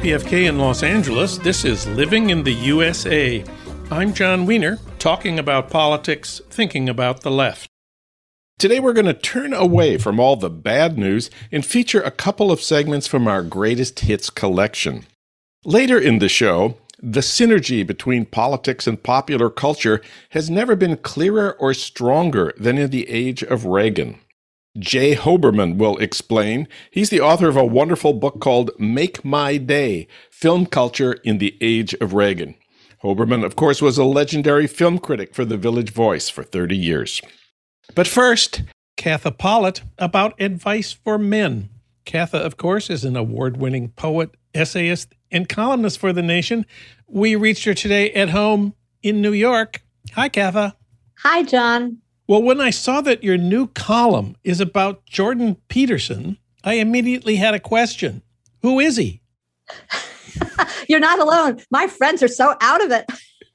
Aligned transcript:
KPFK 0.00 0.48
in 0.48 0.58
Los 0.58 0.82
Angeles. 0.82 1.36
This 1.36 1.62
is 1.62 1.86
Living 1.88 2.30
in 2.30 2.42
the 2.42 2.54
USA. 2.54 3.44
I'm 3.90 4.14
Jon 4.14 4.46
Wiener, 4.46 4.78
talking 4.98 5.38
about 5.38 5.68
politics, 5.68 6.40
thinking 6.48 6.88
about 6.88 7.20
the 7.20 7.30
left. 7.30 7.68
Today, 8.58 8.80
we're 8.80 8.94
going 8.94 9.04
to 9.04 9.12
turn 9.12 9.52
away 9.52 9.98
from 9.98 10.18
all 10.18 10.36
the 10.36 10.48
bad 10.48 10.96
news 10.96 11.28
and 11.52 11.66
feature 11.66 12.00
a 12.00 12.10
couple 12.10 12.50
of 12.50 12.62
segments 12.62 13.06
from 13.06 13.28
our 13.28 13.42
greatest 13.42 14.00
hits 14.00 14.30
collection. 14.30 15.04
Later 15.66 15.98
in 15.98 16.18
the 16.18 16.30
show, 16.30 16.78
the 17.02 17.20
synergy 17.20 17.86
between 17.86 18.24
politics 18.24 18.86
and 18.86 19.02
popular 19.02 19.50
culture 19.50 20.00
has 20.30 20.48
never 20.48 20.76
been 20.76 20.96
clearer 20.96 21.52
or 21.60 21.74
stronger 21.74 22.54
than 22.56 22.78
in 22.78 22.88
the 22.88 23.06
age 23.10 23.42
of 23.42 23.66
Reagan. 23.66 24.18
Jay 24.78 25.16
Hoberman 25.16 25.78
will 25.78 25.96
explain. 25.98 26.68
He's 26.90 27.10
the 27.10 27.20
author 27.20 27.48
of 27.48 27.56
a 27.56 27.64
wonderful 27.64 28.12
book 28.12 28.40
called 28.40 28.70
Make 28.78 29.24
My 29.24 29.56
Day 29.56 30.06
Film 30.30 30.64
Culture 30.64 31.14
in 31.24 31.38
the 31.38 31.56
Age 31.60 31.92
of 31.94 32.14
Reagan. 32.14 32.54
Hoberman, 33.02 33.44
of 33.44 33.56
course, 33.56 33.82
was 33.82 33.98
a 33.98 34.04
legendary 34.04 34.66
film 34.66 34.98
critic 34.98 35.34
for 35.34 35.44
The 35.44 35.56
Village 35.56 35.90
Voice 35.90 36.28
for 36.28 36.44
30 36.44 36.76
years. 36.76 37.20
But 37.94 38.06
first, 38.06 38.62
Katha 38.96 39.36
Pollitt 39.36 39.82
about 39.98 40.40
advice 40.40 40.92
for 40.92 41.18
men. 41.18 41.70
Katha, 42.06 42.34
of 42.34 42.56
course, 42.56 42.90
is 42.90 43.04
an 43.04 43.16
award 43.16 43.56
winning 43.56 43.88
poet, 43.88 44.30
essayist, 44.54 45.14
and 45.32 45.48
columnist 45.48 45.98
for 45.98 46.12
The 46.12 46.22
Nation. 46.22 46.64
We 47.08 47.34
reached 47.34 47.64
her 47.64 47.74
today 47.74 48.12
at 48.12 48.28
home 48.28 48.74
in 49.02 49.20
New 49.20 49.32
York. 49.32 49.82
Hi, 50.12 50.28
Katha. 50.28 50.74
Hi, 51.18 51.42
Jon. 51.42 51.98
Well, 52.30 52.42
when 52.44 52.60
I 52.60 52.70
saw 52.70 53.00
that 53.00 53.24
your 53.24 53.36
new 53.36 53.66
column 53.66 54.36
is 54.44 54.60
about 54.60 55.04
Jordan 55.04 55.56
Peterson, 55.66 56.38
I 56.62 56.74
immediately 56.74 57.34
had 57.34 57.54
a 57.54 57.58
question. 57.58 58.22
Who 58.62 58.78
is 58.78 58.96
he? 58.96 59.20
You're 60.88 61.00
not 61.00 61.18
alone. 61.18 61.60
My 61.72 61.88
friends 61.88 62.22
are 62.22 62.28
so 62.28 62.54
out 62.60 62.84
of 62.84 62.92
it. 62.92 63.04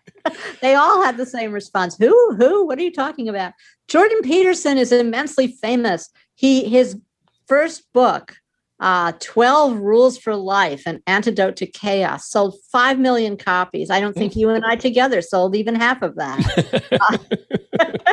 they 0.62 0.76
all 0.76 1.02
had 1.02 1.16
the 1.16 1.26
same 1.26 1.54
response. 1.54 1.96
Who? 1.98 2.36
Who? 2.36 2.66
What 2.68 2.78
are 2.78 2.82
you 2.82 2.92
talking 2.92 3.30
about? 3.30 3.54
Jordan 3.88 4.20
Peterson 4.22 4.78
is 4.78 4.92
immensely 4.92 5.48
famous. 5.48 6.10
He 6.34 6.68
his 6.68 7.00
first 7.48 7.86
book 7.94 8.36
uh, 8.80 9.14
12 9.20 9.78
Rules 9.78 10.18
for 10.18 10.36
Life, 10.36 10.84
an 10.86 11.02
antidote 11.08 11.56
to 11.58 11.66
chaos, 11.66 12.30
sold 12.30 12.56
5 12.72 13.00
million 13.00 13.38
copies. 13.38 13.90
I 13.90 14.00
don't 14.00 14.14
think 14.14 14.36
you 14.36 14.50
and 14.50 14.66
I 14.66 14.76
together 14.76 15.22
sold 15.22 15.56
even 15.56 15.76
half 15.76 16.02
of 16.02 16.16
that. 16.16 17.62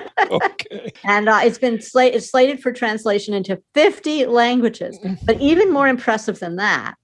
okay. 0.30 0.92
and 1.04 1.28
uh, 1.28 1.40
it's 1.42 1.58
been 1.58 1.80
sl- 1.80 2.00
it's 2.00 2.30
slated 2.30 2.60
for 2.60 2.72
translation 2.72 3.34
into 3.34 3.60
50 3.74 4.26
languages. 4.26 4.98
But 5.24 5.40
even 5.40 5.72
more 5.72 5.88
impressive 5.88 6.38
than 6.38 6.56
that, 6.56 6.94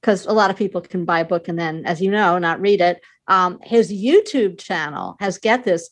because 0.00 0.26
a 0.26 0.32
lot 0.32 0.50
of 0.50 0.56
people 0.56 0.80
can 0.80 1.04
buy 1.04 1.20
a 1.20 1.24
book 1.24 1.48
and 1.48 1.58
then, 1.58 1.86
as 1.86 2.00
you 2.00 2.10
know, 2.10 2.38
not 2.38 2.60
read 2.60 2.80
it, 2.80 3.00
um, 3.28 3.58
his 3.62 3.92
YouTube 3.92 4.58
channel 4.58 5.16
has, 5.20 5.38
get 5.38 5.64
this, 5.64 5.88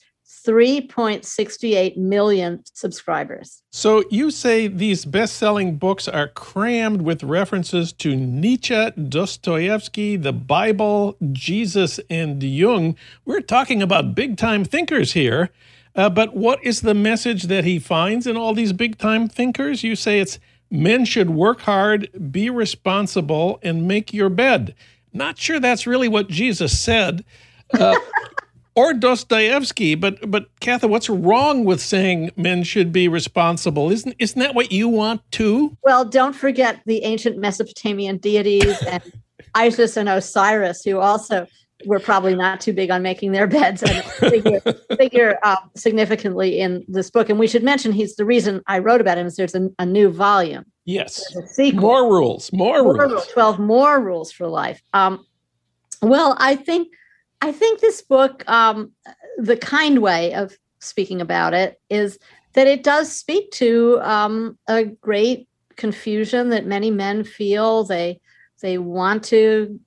3.68 0.47 1.97
million 1.97 2.63
subscribers. 2.73 3.63
So 3.71 4.03
you 4.11 4.31
say 4.31 4.67
these 4.67 5.05
best 5.05 5.37
selling 5.37 5.77
books 5.77 6.09
are 6.09 6.29
crammed 6.29 7.03
with 7.03 7.23
references 7.23 7.93
to 7.95 8.17
Nietzsche, 8.17 8.91
Dostoevsky, 8.91 10.17
the 10.17 10.33
Bible, 10.33 11.17
Jesus, 11.33 12.01
and 12.11 12.43
Jung. 12.43 12.97
We're 13.25 13.41
talking 13.41 13.83
about 13.83 14.15
big 14.15 14.37
time 14.37 14.65
thinkers 14.65 15.13
here. 15.13 15.51
Uh, 15.95 16.09
but 16.09 16.35
what 16.35 16.65
is 16.65 16.81
the 16.81 16.95
message 16.95 17.45
that 17.45 17.65
he 17.65 17.79
finds 17.79 18.27
in 18.27 18.37
all 18.37 18.55
these 18.55 18.73
big 18.73 18.98
time 18.98 19.29
thinkers? 19.29 19.85
You 19.85 19.95
say 19.95 20.21
it's 20.21 20.39
men 20.71 21.05
should 21.05 21.31
work 21.31 21.61
hard, 21.61 22.33
be 22.33 22.48
responsible, 22.48 23.61
and 23.63 23.87
make 23.87 24.15
your 24.15 24.31
bed. 24.31 24.75
Not 25.13 25.39
sure 25.39 25.61
that's 25.61 25.87
really 25.87 26.09
what 26.09 26.29
Jesus 26.29 26.81
said. 26.81 27.25
Uh, 27.79 27.98
or 28.75 28.95
Dostoevsky. 28.95 29.95
But 29.95 30.31
but 30.31 30.49
Katha, 30.61 30.89
what's 30.89 31.09
wrong 31.09 31.65
with 31.65 31.81
saying 31.81 32.31
men 32.37 32.63
should 32.63 32.93
be 32.93 33.09
responsible? 33.09 33.91
Isn't 33.91 34.15
isn't 34.19 34.41
that 34.41 34.55
what 34.55 34.73
you 34.73 34.89
want 34.89 35.23
too? 35.31 35.77
Well, 35.83 36.05
don't 36.05 36.35
forget 36.35 36.81
the 36.87 37.05
ancient 37.05 37.39
Mesopotamian 37.39 38.19
deities 38.19 38.81
and 38.87 39.03
Isis 39.55 39.97
and 39.97 40.09
Osiris, 40.09 40.83
who 40.85 40.99
also 40.99 41.47
were 41.85 41.99
probably 41.99 42.35
not 42.35 42.61
too 42.61 42.73
big 42.73 42.91
on 42.91 43.03
making 43.03 43.33
their 43.33 43.47
beds 43.47 43.83
and 43.83 44.05
figure, 44.05 44.61
figure 44.97 45.39
uh, 45.43 45.57
significantly 45.77 46.61
in 46.61 46.85
this 46.89 47.11
book. 47.11 47.29
And 47.29 47.39
we 47.39 47.49
should 47.49 47.63
mention 47.63 47.93
he's 47.93 48.17
the 48.17 48.25
reason 48.25 48.63
I 48.67 48.79
wrote 48.79 49.01
about 49.01 49.19
him 49.19 49.27
is 49.27 49.37
there's 49.37 49.55
a, 49.55 49.69
a 49.79 49.87
new 49.87 50.11
volume. 50.11 50.65
Yes. 50.85 51.23
More 51.75 52.09
rules. 52.09 52.53
More, 52.53 52.83
more 52.83 52.95
rules. 52.95 53.13
rules. 53.13 53.27
12 53.29 53.59
more 53.59 54.01
rules 54.01 54.33
for 54.33 54.47
life. 54.47 54.83
Um, 54.93 55.25
well, 56.01 56.37
I 56.39 56.57
think 56.57 56.89
I 57.42 57.51
think 57.51 57.80
this 57.80 58.01
book, 58.01 58.48
um, 58.48 58.92
the 59.36 59.57
kind 59.57 59.98
way 59.98 60.33
of 60.33 60.57
speaking 60.79 61.20
about 61.20 61.55
it 61.55 61.80
is 61.91 62.19
that 62.55 62.69
it 62.69 62.85
does 62.85 63.11
speak 63.11 63.51
to 63.53 63.98
um, 64.03 64.58
a 64.69 64.85
great 64.85 65.48
confusion 65.77 66.51
that 66.51 66.67
many 66.67 66.91
men 66.91 67.25
feel. 67.25 67.85
They 67.85 68.20
they 68.61 68.79
want 68.79 69.25
to 69.25 69.80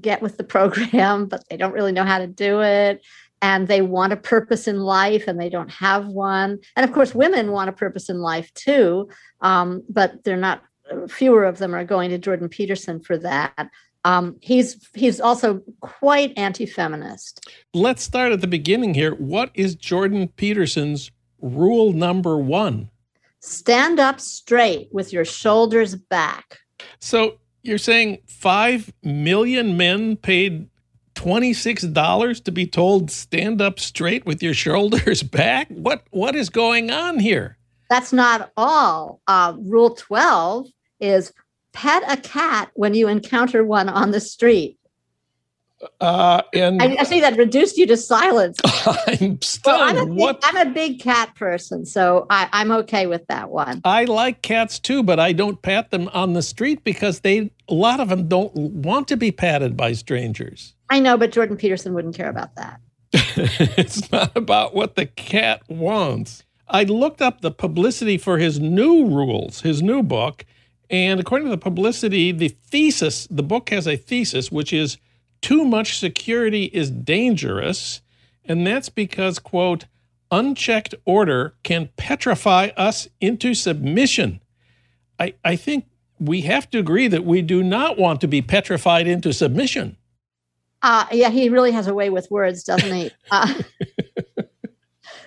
get 0.00 0.22
with 0.22 0.38
the 0.38 0.44
program, 0.44 1.26
but 1.28 1.44
they 1.50 1.58
don't 1.58 1.74
really 1.74 1.92
know 1.92 2.04
how 2.04 2.18
to 2.18 2.26
do 2.26 2.62
it. 2.62 3.02
And 3.42 3.68
they 3.68 3.82
want 3.82 4.12
a 4.12 4.16
purpose 4.16 4.66
in 4.66 4.78
life 4.80 5.26
and 5.26 5.38
they 5.38 5.50
don't 5.50 5.70
have 5.70 6.06
one. 6.06 6.60
And 6.76 6.84
of 6.84 6.94
course, 6.94 7.14
women 7.14 7.50
want 7.50 7.68
a 7.68 7.72
purpose 7.72 8.08
in 8.08 8.20
life 8.20 8.54
too, 8.54 9.10
um, 9.40 9.82
but 9.88 10.22
they're 10.24 10.36
not, 10.36 10.62
fewer 11.08 11.44
of 11.44 11.58
them 11.58 11.74
are 11.74 11.84
going 11.84 12.10
to 12.10 12.18
Jordan 12.18 12.48
Peterson 12.48 13.00
for 13.00 13.18
that. 13.18 13.68
Um, 14.04 14.36
he's 14.40 14.88
he's 14.94 15.20
also 15.20 15.62
quite 15.80 16.32
anti-feminist. 16.36 17.48
Let's 17.72 18.02
start 18.02 18.32
at 18.32 18.40
the 18.40 18.46
beginning 18.46 18.94
here. 18.94 19.14
What 19.14 19.50
is 19.54 19.74
Jordan 19.74 20.28
Peterson's 20.28 21.10
rule 21.40 21.92
number 21.92 22.36
one? 22.36 22.90
Stand 23.40 24.00
up 24.00 24.20
straight 24.20 24.88
with 24.92 25.12
your 25.12 25.24
shoulders 25.24 25.94
back. 25.94 26.58
So 26.98 27.38
you're 27.62 27.78
saying 27.78 28.18
five 28.26 28.92
million 29.02 29.76
men 29.76 30.16
paid 30.16 30.68
$26 31.14 32.44
to 32.44 32.52
be 32.52 32.66
told 32.66 33.10
stand 33.10 33.60
up 33.60 33.78
straight 33.78 34.26
with 34.26 34.42
your 34.42 34.54
shoulders 34.54 35.22
back? 35.22 35.68
What 35.68 36.02
what 36.10 36.34
is 36.34 36.48
going 36.48 36.90
on 36.90 37.18
here? 37.18 37.58
That's 37.88 38.12
not 38.12 38.52
all. 38.56 39.20
Uh, 39.26 39.54
rule 39.60 39.94
12 39.94 40.68
is 41.00 41.32
pet 41.72 42.02
a 42.08 42.16
cat 42.16 42.70
when 42.74 42.94
you 42.94 43.08
encounter 43.08 43.64
one 43.64 43.88
on 43.88 44.10
the 44.10 44.20
street. 44.20 44.78
Uh, 46.00 46.42
and 46.54 46.80
I, 46.80 46.96
I 47.00 47.02
see 47.02 47.20
that 47.20 47.36
reduced 47.36 47.76
you 47.76 47.86
to 47.86 47.96
silence. 47.96 48.58
I'm 48.86 49.40
stunned. 49.42 49.64
Well, 49.64 49.82
I'm, 49.82 49.96
a 49.96 50.06
big, 50.06 50.14
what? 50.14 50.40
I'm 50.44 50.68
a 50.68 50.70
big 50.70 51.00
cat 51.00 51.34
person, 51.34 51.84
so 51.84 52.26
I, 52.30 52.48
I'm 52.52 52.70
okay 52.70 53.06
with 53.06 53.26
that 53.26 53.50
one. 53.50 53.80
I 53.84 54.04
like 54.04 54.42
cats 54.42 54.78
too, 54.78 55.02
but 55.02 55.18
I 55.18 55.32
don't 55.32 55.60
pat 55.60 55.90
them 55.90 56.08
on 56.12 56.34
the 56.34 56.42
street 56.42 56.84
because 56.84 57.20
they 57.20 57.50
a 57.68 57.74
lot 57.74 58.00
of 58.00 58.10
them 58.10 58.28
don't 58.28 58.54
want 58.54 59.08
to 59.08 59.16
be 59.16 59.32
patted 59.32 59.76
by 59.76 59.92
strangers. 59.92 60.74
I 60.88 61.00
know, 61.00 61.16
but 61.16 61.32
Jordan 61.32 61.56
Peterson 61.56 61.94
wouldn't 61.94 62.14
care 62.14 62.28
about 62.28 62.54
that. 62.56 62.80
it's 63.12 64.10
not 64.12 64.36
about 64.36 64.74
what 64.74 64.94
the 64.94 65.06
cat 65.06 65.62
wants. 65.68 66.44
I 66.68 66.84
looked 66.84 67.20
up 67.20 67.40
the 67.40 67.50
publicity 67.50 68.18
for 68.18 68.38
his 68.38 68.58
new 68.58 69.06
rules, 69.06 69.60
his 69.60 69.82
new 69.82 70.02
book, 70.02 70.44
and 70.92 71.18
according 71.18 71.46
to 71.46 71.50
the 71.50 71.58
publicity, 71.58 72.32
the 72.32 72.48
thesis, 72.48 73.26
the 73.30 73.42
book 73.42 73.70
has 73.70 73.88
a 73.88 73.96
thesis, 73.96 74.52
which 74.52 74.74
is 74.74 74.98
too 75.40 75.64
much 75.64 75.98
security 75.98 76.64
is 76.66 76.90
dangerous. 76.90 78.02
And 78.44 78.66
that's 78.66 78.90
because, 78.90 79.38
quote, 79.38 79.86
unchecked 80.30 80.94
order 81.06 81.54
can 81.62 81.88
petrify 81.96 82.70
us 82.76 83.08
into 83.20 83.54
submission. 83.54 84.40
I, 85.18 85.34
I 85.44 85.56
think 85.56 85.86
we 86.18 86.42
have 86.42 86.68
to 86.70 86.78
agree 86.78 87.08
that 87.08 87.24
we 87.24 87.40
do 87.40 87.62
not 87.62 87.98
want 87.98 88.20
to 88.20 88.28
be 88.28 88.42
petrified 88.42 89.06
into 89.06 89.32
submission. 89.32 89.96
Uh, 90.82 91.06
yeah, 91.10 91.30
he 91.30 91.48
really 91.48 91.72
has 91.72 91.86
a 91.86 91.94
way 91.94 92.10
with 92.10 92.30
words, 92.30 92.64
doesn't 92.64 92.92
he? 92.92 93.10
Uh, 93.30 93.54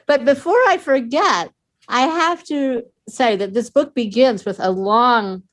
but 0.05 0.25
before 0.25 0.59
I 0.67 0.77
forget, 0.77 1.51
I 1.87 2.01
have 2.01 2.43
to 2.45 2.83
say 3.09 3.35
that 3.35 3.53
this 3.53 3.69
book 3.69 3.95
begins 3.95 4.45
with 4.45 4.59
a 4.59 4.69
long 4.69 5.43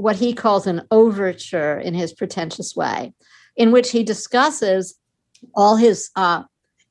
what 0.00 0.16
he 0.16 0.32
calls 0.32 0.66
an 0.66 0.82
overture 0.90 1.78
in 1.78 1.94
his 1.94 2.12
pretentious 2.12 2.74
way, 2.74 3.12
in 3.56 3.70
which 3.70 3.90
he 3.90 4.02
discusses 4.02 4.98
all 5.54 5.76
his 5.76 6.10
uh, 6.16 6.42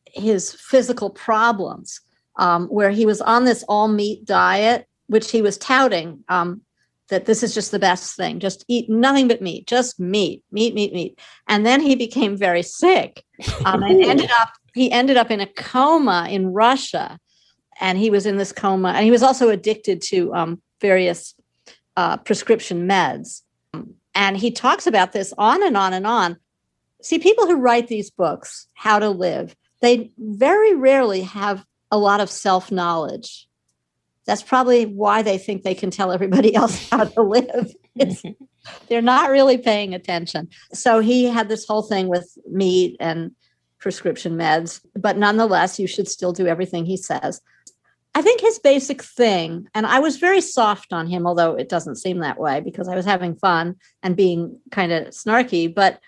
his 0.06 0.54
physical 0.54 1.10
problems, 1.10 2.02
um, 2.38 2.68
where 2.68 2.92
he 2.92 3.06
was 3.06 3.22
on 3.22 3.46
this 3.46 3.64
all 3.68 3.88
meat 3.88 4.26
diet, 4.26 4.88
which 5.08 5.32
he 5.32 5.42
was 5.42 5.58
touting 5.58 6.24
um, 6.30 6.62
that 7.10 7.26
this 7.26 7.42
is 7.42 7.54
just 7.54 7.72
the 7.72 7.80
best 7.80 8.16
thing, 8.16 8.40
just 8.40 8.64
eat 8.68 8.90
nothing 8.90 9.28
but 9.28 9.42
meat, 9.42 9.66
just 9.68 10.00
meat, 10.00 10.44
meat, 10.52 10.76
meat, 10.76 10.94
meat, 10.94 11.20
and 11.48 11.66
then 11.66 11.82
he 11.82 11.96
became 11.96 12.38
very 12.38 12.62
sick 12.62 13.24
um, 13.66 13.82
and 13.84 14.04
ended 14.04 14.32
up 14.40 14.50
he 14.76 14.92
ended 14.92 15.18
up 15.18 15.32
in 15.32 15.40
a 15.40 15.48
coma 15.48 16.28
in 16.30 16.54
Russia, 16.54 17.20
and 17.82 17.98
he 17.98 18.12
was 18.12 18.28
in 18.28 18.38
this 18.38 18.52
coma, 18.52 18.90
and 18.90 19.04
he 19.04 19.12
was 19.12 19.24
also 19.24 19.50
addicted 19.50 20.02
to 20.04 20.34
um, 20.36 20.62
various 20.80 21.34
uh, 22.00 22.16
prescription 22.16 22.88
meds. 22.88 23.42
And 24.16 24.38
he 24.38 24.52
talks 24.52 24.88
about 24.88 25.12
this 25.12 25.34
on 25.38 25.62
and 25.62 25.76
on 25.76 25.92
and 25.92 26.08
on. 26.08 26.38
See, 27.02 27.20
people 27.20 27.46
who 27.46 27.58
write 27.58 27.90
these 27.90 28.10
books, 28.10 28.68
How 28.74 29.00
to 29.00 29.10
Live, 29.10 29.54
they 29.82 30.10
very 30.18 30.76
rarely 30.76 31.24
have 31.24 31.66
a 31.92 31.98
lot 31.98 32.22
of 32.22 32.30
self 32.30 32.72
knowledge. 32.72 33.50
That's 34.26 34.44
probably 34.44 34.86
why 34.86 35.24
they 35.24 35.38
think 35.38 35.64
they 35.64 35.76
can 35.76 35.92
tell 35.92 36.14
everybody 36.14 36.56
else 36.62 36.90
how 36.90 37.04
to 37.04 37.22
live. 37.22 37.74
They're 38.88 39.02
not 39.02 39.30
really 39.30 39.58
paying 39.58 39.94
attention. 39.94 40.48
So 40.72 41.02
he 41.02 41.26
had 41.26 41.50
this 41.50 41.68
whole 41.68 41.84
thing 41.84 42.08
with 42.08 42.38
meat 42.50 42.96
and 43.02 43.32
prescription 43.80 44.38
meds, 44.38 44.80
but 44.96 45.18
nonetheless, 45.18 45.80
you 45.80 45.88
should 45.88 46.08
still 46.08 46.32
do 46.32 46.48
everything 46.48 46.86
he 46.86 46.96
says. 46.96 47.42
I 48.20 48.22
think 48.22 48.42
his 48.42 48.60
basic 48.60 49.02
thing, 49.02 49.70
and 49.74 49.86
I 49.86 50.00
was 50.00 50.18
very 50.18 50.42
soft 50.42 50.92
on 50.92 51.08
him, 51.08 51.26
although 51.26 51.56
it 51.56 51.70
doesn't 51.70 51.96
seem 51.96 52.20
that 52.20 52.38
way 52.38 52.60
because 52.60 52.90
I 52.90 52.96
was 52.96 53.06
having 53.06 53.34
fun 53.34 53.78
and 54.04 54.14
being 54.14 54.60
kind 54.72 54.92
of 54.92 55.08
snarky, 55.14 55.74
but 55.74 56.02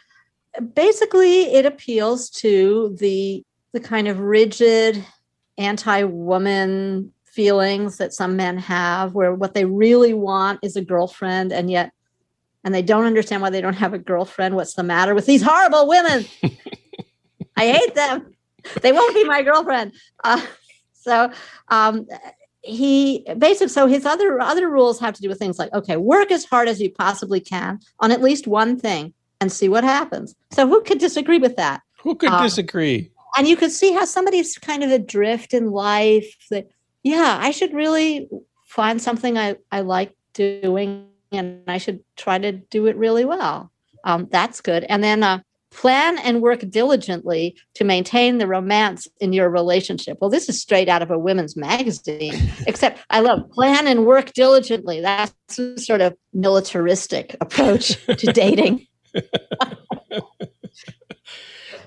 basically 0.73 1.43
it 1.53 1.65
appeals 1.65 2.29
to 2.29 2.97
the 2.99 3.45
the 3.71 3.79
kind 3.79 4.09
of 4.09 4.19
rigid 4.19 5.05
anti-woman 5.57 7.13
feelings 7.23 7.95
that 7.99 8.11
some 8.11 8.35
men 8.35 8.57
have 8.57 9.13
where 9.13 9.33
what 9.33 9.53
they 9.53 9.63
really 9.63 10.13
want 10.13 10.59
is 10.61 10.75
a 10.75 10.83
girlfriend 10.83 11.53
and 11.53 11.71
yet 11.71 11.93
and 12.65 12.75
they 12.75 12.81
don't 12.81 13.05
understand 13.05 13.41
why 13.41 13.49
they 13.49 13.61
don't 13.61 13.75
have 13.75 13.93
a 13.93 13.97
girlfriend 13.97 14.57
what's 14.57 14.73
the 14.73 14.83
matter 14.83 15.15
with 15.15 15.27
these 15.27 15.41
horrible 15.41 15.87
women? 15.87 16.25
I 17.55 17.71
hate 17.71 17.95
them. 17.95 18.35
They 18.81 18.91
won't 18.91 19.15
be 19.15 19.23
my 19.23 19.43
girlfriend. 19.43 19.93
Uh, 20.23 20.45
so 21.01 21.31
um, 21.69 22.07
he 22.61 23.25
basically 23.37 23.69
so 23.69 23.87
his 23.87 24.05
other 24.05 24.39
other 24.39 24.69
rules 24.69 24.99
have 24.99 25.13
to 25.15 25.21
do 25.21 25.29
with 25.29 25.39
things 25.39 25.57
like 25.57 25.73
okay 25.73 25.97
work 25.97 26.31
as 26.31 26.45
hard 26.45 26.67
as 26.67 26.79
you 26.79 26.91
possibly 26.91 27.39
can 27.39 27.79
on 27.99 28.11
at 28.11 28.21
least 28.21 28.47
one 28.47 28.79
thing 28.79 29.13
and 29.39 29.51
see 29.51 29.67
what 29.67 29.83
happens. 29.83 30.35
So 30.51 30.67
who 30.67 30.81
could 30.81 30.99
disagree 30.99 31.39
with 31.39 31.55
that? 31.55 31.81
Who 32.03 32.15
could 32.15 32.29
um, 32.29 32.43
disagree? 32.43 33.11
and 33.37 33.47
you 33.47 33.55
could 33.55 33.71
see 33.71 33.93
how 33.93 34.05
somebody's 34.05 34.57
kind 34.57 34.83
of 34.83 34.91
adrift 34.91 35.53
in 35.53 35.71
life 35.71 36.35
that 36.49 36.69
yeah 37.03 37.37
i 37.41 37.49
should 37.49 37.73
really 37.73 38.29
find 38.65 39.01
something 39.01 39.37
i, 39.37 39.55
I 39.71 39.81
like 39.81 40.13
doing 40.33 41.07
and 41.31 41.63
i 41.67 41.77
should 41.77 42.01
try 42.17 42.37
to 42.37 42.51
do 42.51 42.87
it 42.87 42.95
really 42.97 43.25
well. 43.25 43.71
Um, 44.03 44.27
that's 44.31 44.61
good. 44.61 44.83
And 44.85 45.03
then 45.03 45.23
uh, 45.23 45.39
plan 45.71 46.17
and 46.19 46.41
work 46.41 46.59
diligently 46.69 47.55
to 47.73 47.83
maintain 47.83 48.37
the 48.37 48.47
romance 48.47 49.07
in 49.19 49.33
your 49.33 49.49
relationship 49.49 50.17
well 50.21 50.29
this 50.29 50.49
is 50.49 50.61
straight 50.61 50.89
out 50.89 51.01
of 51.01 51.09
a 51.09 51.17
women's 51.17 51.55
magazine 51.55 52.33
except 52.67 52.99
i 53.09 53.19
love 53.19 53.49
plan 53.51 53.87
and 53.87 54.05
work 54.05 54.33
diligently 54.33 54.99
that's 55.01 55.57
a 55.57 55.77
sort 55.77 56.01
of 56.01 56.15
militaristic 56.33 57.35
approach 57.41 57.97
to 58.05 58.27
dating 58.33 58.85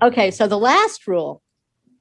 Okay, 0.04 0.30
so 0.30 0.46
the 0.46 0.58
last 0.58 1.06
rule 1.06 1.42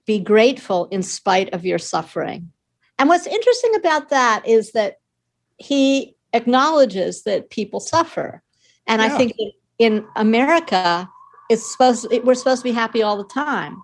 be 0.06 0.20
grateful 0.20 0.86
in 0.86 1.02
spite 1.02 1.54
of 1.54 1.66
your 1.66 1.80
suffering. 1.80 2.52
And 3.00 3.08
what's 3.08 3.26
interesting 3.26 3.76
about 3.76 4.10
that 4.10 4.46
is 4.46 4.74
that 4.74 4.98
he 5.58 6.16
acknowledges 6.34 7.24
that 7.24 7.50
people 7.50 7.80
suffer. 7.80 8.44
And 8.88 9.02
yeah. 9.02 9.08
I 9.08 9.18
think 9.18 9.34
in 9.80 10.06
America, 10.18 11.10
it's 11.54 11.72
supposed 11.72 12.12
it, 12.12 12.26
we're 12.26 12.36
supposed 12.36 12.62
to 12.62 12.70
be 12.70 12.72
happy 12.74 13.02
all 13.02 13.18
the 13.18 13.34
time. 13.34 13.82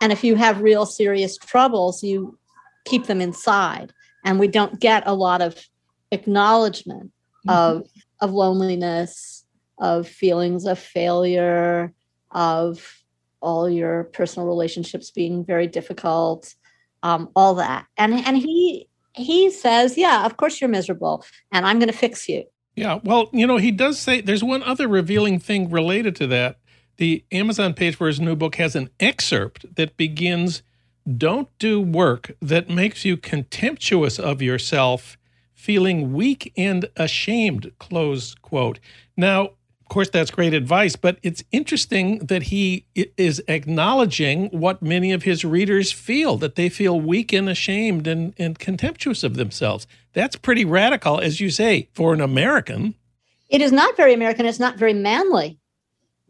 And 0.00 0.12
if 0.12 0.24
you 0.24 0.36
have 0.36 0.62
real 0.62 0.86
serious 0.86 1.36
troubles, 1.36 2.02
you 2.02 2.38
keep 2.84 3.06
them 3.06 3.20
inside. 3.20 3.92
And 4.24 4.38
we 4.38 4.48
don't 4.48 4.80
get 4.80 5.02
a 5.06 5.14
lot 5.14 5.42
of 5.42 5.58
acknowledgement 6.12 7.10
mm-hmm. 7.46 7.50
of 7.50 7.88
of 8.20 8.32
loneliness, 8.32 9.44
of 9.78 10.06
feelings 10.06 10.64
of 10.64 10.78
failure, 10.78 11.92
of 12.30 13.02
all 13.40 13.68
your 13.68 14.04
personal 14.04 14.46
relationships 14.46 15.10
being 15.10 15.44
very 15.44 15.66
difficult, 15.66 16.54
um, 17.02 17.28
all 17.34 17.54
that. 17.54 17.86
And 17.96 18.14
and 18.14 18.36
he 18.36 18.88
he 19.14 19.50
says, 19.50 19.98
yeah, 19.98 20.24
of 20.24 20.36
course 20.36 20.60
you're 20.60 20.70
miserable, 20.70 21.24
and 21.50 21.66
I'm 21.66 21.78
going 21.78 21.90
to 21.90 21.98
fix 21.98 22.28
you. 22.28 22.44
Yeah, 22.76 23.00
well, 23.04 23.28
you 23.32 23.46
know, 23.46 23.58
he 23.58 23.70
does 23.70 23.98
say 23.98 24.22
there's 24.22 24.44
one 24.44 24.62
other 24.62 24.88
revealing 24.88 25.38
thing 25.38 25.68
related 25.68 26.16
to 26.16 26.26
that. 26.28 26.56
The 26.98 27.24
Amazon 27.32 27.74
page 27.74 27.96
for 27.96 28.06
his 28.06 28.20
new 28.20 28.36
book 28.36 28.56
has 28.56 28.76
an 28.76 28.90
excerpt 29.00 29.74
that 29.76 29.96
begins 29.96 30.62
Don't 31.16 31.48
do 31.58 31.80
work 31.80 32.32
that 32.40 32.68
makes 32.68 33.04
you 33.04 33.16
contemptuous 33.16 34.18
of 34.18 34.42
yourself, 34.42 35.16
feeling 35.54 36.12
weak 36.12 36.52
and 36.56 36.88
ashamed, 36.96 37.72
close 37.78 38.34
quote. 38.34 38.78
Now, 39.16 39.50
of 39.80 39.88
course, 39.88 40.10
that's 40.10 40.30
great 40.30 40.54
advice, 40.54 40.96
but 40.96 41.18
it's 41.22 41.44
interesting 41.50 42.18
that 42.18 42.44
he 42.44 42.86
is 42.94 43.42
acknowledging 43.48 44.46
what 44.48 44.82
many 44.82 45.12
of 45.12 45.24
his 45.24 45.44
readers 45.44 45.92
feel 45.92 46.36
that 46.38 46.54
they 46.54 46.68
feel 46.68 47.00
weak 47.00 47.32
and 47.32 47.48
ashamed 47.48 48.06
and, 48.06 48.32
and 48.38 48.58
contemptuous 48.58 49.22
of 49.22 49.34
themselves. 49.34 49.86
That's 50.12 50.36
pretty 50.36 50.64
radical, 50.64 51.20
as 51.20 51.40
you 51.40 51.50
say, 51.50 51.88
for 51.92 52.14
an 52.14 52.20
American. 52.20 52.94
It 53.48 53.60
is 53.60 53.72
not 53.72 53.96
very 53.96 54.14
American. 54.14 54.46
It's 54.46 54.58
not 54.60 54.76
very 54.76 54.94
manly. 54.94 55.58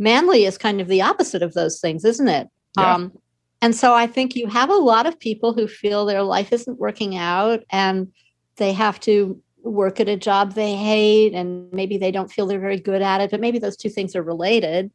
Manly 0.02 0.44
is 0.44 0.58
kind 0.58 0.80
of 0.80 0.88
the 0.88 1.02
opposite 1.02 1.42
of 1.42 1.54
those 1.54 1.80
things, 1.80 2.04
isn't 2.04 2.28
it? 2.28 2.48
Yeah. 2.76 2.94
Um, 2.94 3.12
and 3.60 3.76
so 3.76 3.94
I 3.94 4.08
think 4.08 4.34
you 4.34 4.48
have 4.48 4.70
a 4.70 4.74
lot 4.74 5.06
of 5.06 5.18
people 5.18 5.52
who 5.52 5.68
feel 5.68 6.04
their 6.04 6.24
life 6.24 6.52
isn't 6.52 6.80
working 6.80 7.16
out 7.16 7.60
and 7.70 8.12
they 8.56 8.72
have 8.72 8.98
to 9.00 9.40
work 9.62 10.00
at 10.00 10.08
a 10.08 10.16
job 10.16 10.54
they 10.54 10.74
hate 10.74 11.32
and 11.34 11.72
maybe 11.72 11.96
they 11.96 12.10
don't 12.10 12.32
feel 12.32 12.46
they're 12.46 12.58
very 12.58 12.80
good 12.80 13.00
at 13.00 13.20
it 13.20 13.30
but 13.30 13.40
maybe 13.40 13.60
those 13.60 13.76
two 13.76 13.88
things 13.88 14.16
are 14.16 14.22
related 14.22 14.90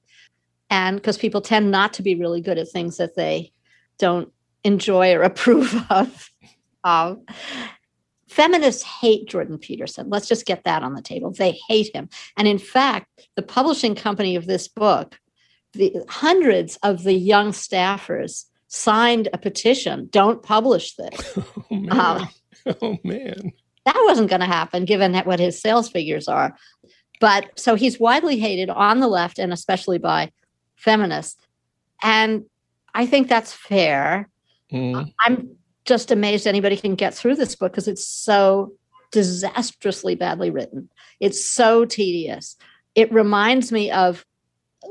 and 0.69 0.98
because 0.98 1.18
people 1.18 1.39
tend 1.39 1.71
not 1.71 1.94
to 1.94 2.03
be 2.03 2.15
really 2.15 2.42
good 2.42 2.57
at 2.57 2.68
things 2.68 2.98
that 2.98 3.15
they 3.15 3.50
don't 3.98 4.30
enjoy 4.65 5.13
or 5.13 5.21
approve 5.24 5.74
of 5.89 6.30
um, 6.83 7.24
feminists 8.38 8.84
hate 8.84 9.28
jordan 9.28 9.57
peterson 9.57 10.10
let's 10.10 10.28
just 10.28 10.45
get 10.45 10.63
that 10.63 10.84
on 10.84 10.94
the 10.94 11.01
table 11.01 11.31
they 11.31 11.60
hate 11.68 11.94
him 11.94 12.07
and 12.38 12.48
in 12.48 12.57
fact 12.57 13.07
the 13.36 13.42
publishing 13.42 13.95
company 13.95 14.36
of 14.36 14.45
this 14.45 14.68
book 14.68 15.19
the 15.74 15.94
hundreds 16.07 16.78
of 16.84 17.04
the 17.04 17.13
young 17.13 17.51
staffers 17.51 18.46
signed 18.67 19.27
a 19.34 19.38
petition 19.38 20.08
don't 20.12 20.44
publish 20.44 20.96
this 20.96 21.38
oh 21.38 21.65
man, 21.72 22.00
um, 22.00 22.27
oh, 22.82 22.98
man 23.03 23.51
that 23.88 24.03
wasn't 24.03 24.29
going 24.29 24.41
to 24.41 24.46
happen 24.46 24.84
given 24.84 25.15
what 25.20 25.39
his 25.39 25.62
sales 25.62 25.89
figures 25.89 26.27
are. 26.27 26.53
But 27.22 27.58
so 27.58 27.75
he's 27.75 27.98
widely 27.98 28.38
hated 28.38 28.70
on 28.70 29.00
the 29.00 29.08
left 29.08 29.39
and 29.39 29.53
especially 29.53 29.98
by 29.98 30.29
feminists. 30.75 31.41
And 32.03 32.44
I 32.94 33.06
think 33.06 33.29
that's 33.29 33.53
fair. 33.53 34.29
Mm. 34.74 35.13
I'm 35.22 35.56
just 35.88 36.12
amazed 36.12 36.46
anybody 36.46 36.77
can 36.77 36.96
get 36.96 37.13
through 37.13 37.36
this 37.36 37.56
book 37.56 37.72
because 37.72 37.88
it's 37.88 38.08
so 38.08 38.74
disastrously 39.12 40.15
badly 40.15 40.50
written. 40.50 40.89
It's 41.20 41.44
so 41.44 41.86
tedious. 41.86 42.58
It 42.94 43.12
reminds 43.12 43.72
me 43.72 43.89
of 43.91 44.25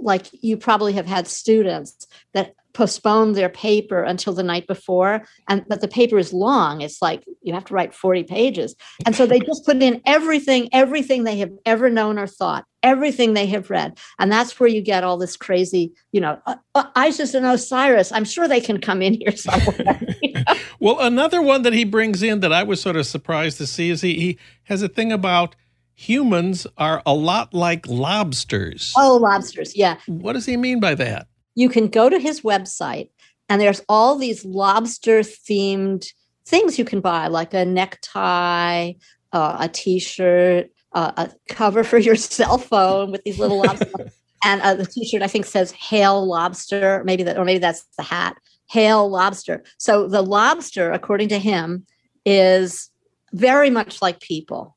like 0.01 0.27
you 0.33 0.57
probably 0.57 0.95
have 0.95 1.07
had 1.07 1.29
students 1.29 2.07
that 2.33 2.55
postpone 2.77 3.33
their 3.33 3.49
paper 3.49 4.03
until 4.03 4.35
the 4.35 4.43
night 4.43 4.67
before 4.67 5.23
and 5.49 5.65
but 5.67 5.81
the 5.81 5.89
paper 5.89 6.19
is 6.19 6.31
long 6.31 6.83
it's 6.83 7.01
like 7.01 7.25
you 7.43 7.55
have 7.55 7.65
to 7.65 7.73
write 7.73 7.95
40 7.95 8.25
pages. 8.25 8.75
And 9.07 9.17
so 9.17 9.25
they 9.25 9.39
just 9.39 9.65
put 9.65 9.83
in 9.83 10.03
everything 10.05 10.69
everything 10.73 11.25
they 11.25 11.39
have 11.39 11.53
ever 11.65 11.89
known 11.89 12.19
or 12.19 12.27
thought 12.27 12.67
everything 12.83 13.33
they 13.33 13.47
have 13.47 13.71
read. 13.71 13.99
And 14.19 14.31
that's 14.31 14.61
where 14.61 14.69
you 14.69 14.83
get 14.83 15.05
all 15.05 15.17
this 15.17 15.39
crazy 15.39 15.93
you 16.13 16.21
know 16.21 16.39
uh, 16.45 16.57
uh, 16.75 16.85
isis 16.95 17.33
and 17.33 17.47
osiris. 17.47 18.13
I'm 18.13 18.27
sure 18.27 18.47
they 18.47 18.61
can 18.61 18.79
come 18.79 19.01
in 19.01 19.15
here 19.15 19.35
somewhere. 19.35 20.01
You 20.21 20.33
know? 20.35 20.43
well 20.79 21.01
another 21.01 21.41
one 21.41 21.63
that 21.63 21.73
he 21.73 21.85
brings 21.85 22.23
in 22.23 22.41
that 22.41 22.53
i 22.53 22.63
was 22.63 22.81
sort 22.81 22.97
of 22.97 23.07
surprised 23.07 23.57
to 23.59 23.67
see 23.67 23.89
is 23.89 24.03
he, 24.03 24.15
he 24.21 24.39
has 24.65 24.83
a 24.83 24.89
thing 24.89 25.13
about 25.13 25.57
humans 25.95 26.67
are 26.77 27.03
a 27.07 27.15
lot 27.15 27.55
like 27.55 27.87
lobsters. 27.89 28.93
Oh 28.99 29.17
lobsters 29.17 29.75
yeah. 29.75 29.97
What 30.07 30.35
does 30.35 30.45
he 30.45 30.59
mean 30.59 30.79
by 30.79 30.95
that 30.97 31.29
you 31.57 31.69
can 31.69 31.89
go 31.89 32.09
to 32.09 32.21
his 32.21 32.43
website 32.43 33.11
and 33.49 33.61
there's 33.61 33.83
all 33.89 34.17
these 34.17 34.45
lobster 34.45 35.21
themed 35.21 36.07
things 36.47 36.79
you 36.79 36.85
can 36.85 37.01
buy 37.01 37.27
like 37.27 37.53
a 37.53 37.65
necktie 37.65 38.93
uh, 39.33 39.57
a 39.59 39.69
t-shirt 39.69 40.69
uh, 40.93 41.13
a 41.17 41.31
cover 41.49 41.83
for 41.83 41.99
your 41.99 42.15
cell 42.37 42.59
phone 42.59 43.11
with 43.11 43.25
these 43.25 43.41
little 43.41 43.59
lobsters 43.59 44.13
and 44.45 44.63
uh, 44.63 44.75
the 44.75 44.87
t-shirt 44.87 45.23
i 45.23 45.27
think 45.27 45.45
says 45.45 45.73
hail 45.73 46.25
lobster 46.25 47.03
maybe 47.05 47.25
that 47.25 47.37
or 47.37 47.45
maybe 47.45 47.59
that's 47.59 47.85
the 47.97 48.05
hat 48.05 48.37
hail 48.69 49.09
lobster. 49.09 49.63
So 49.79 50.09
the 50.09 50.23
lobster 50.23 50.93
according 50.93 51.29
to 51.31 51.39
him 51.39 51.87
is 52.25 52.91
very 53.33 53.71
much 53.71 54.03
like 54.03 54.21
people 54.21 54.77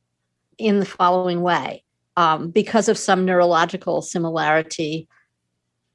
in 0.57 0.79
the 0.79 0.85
following 0.85 1.41
way 1.41 1.83
um, 2.17 2.49
because 2.49 2.89
of 2.89 2.97
some 2.97 3.25
neurological 3.25 4.01
similarity 4.01 5.07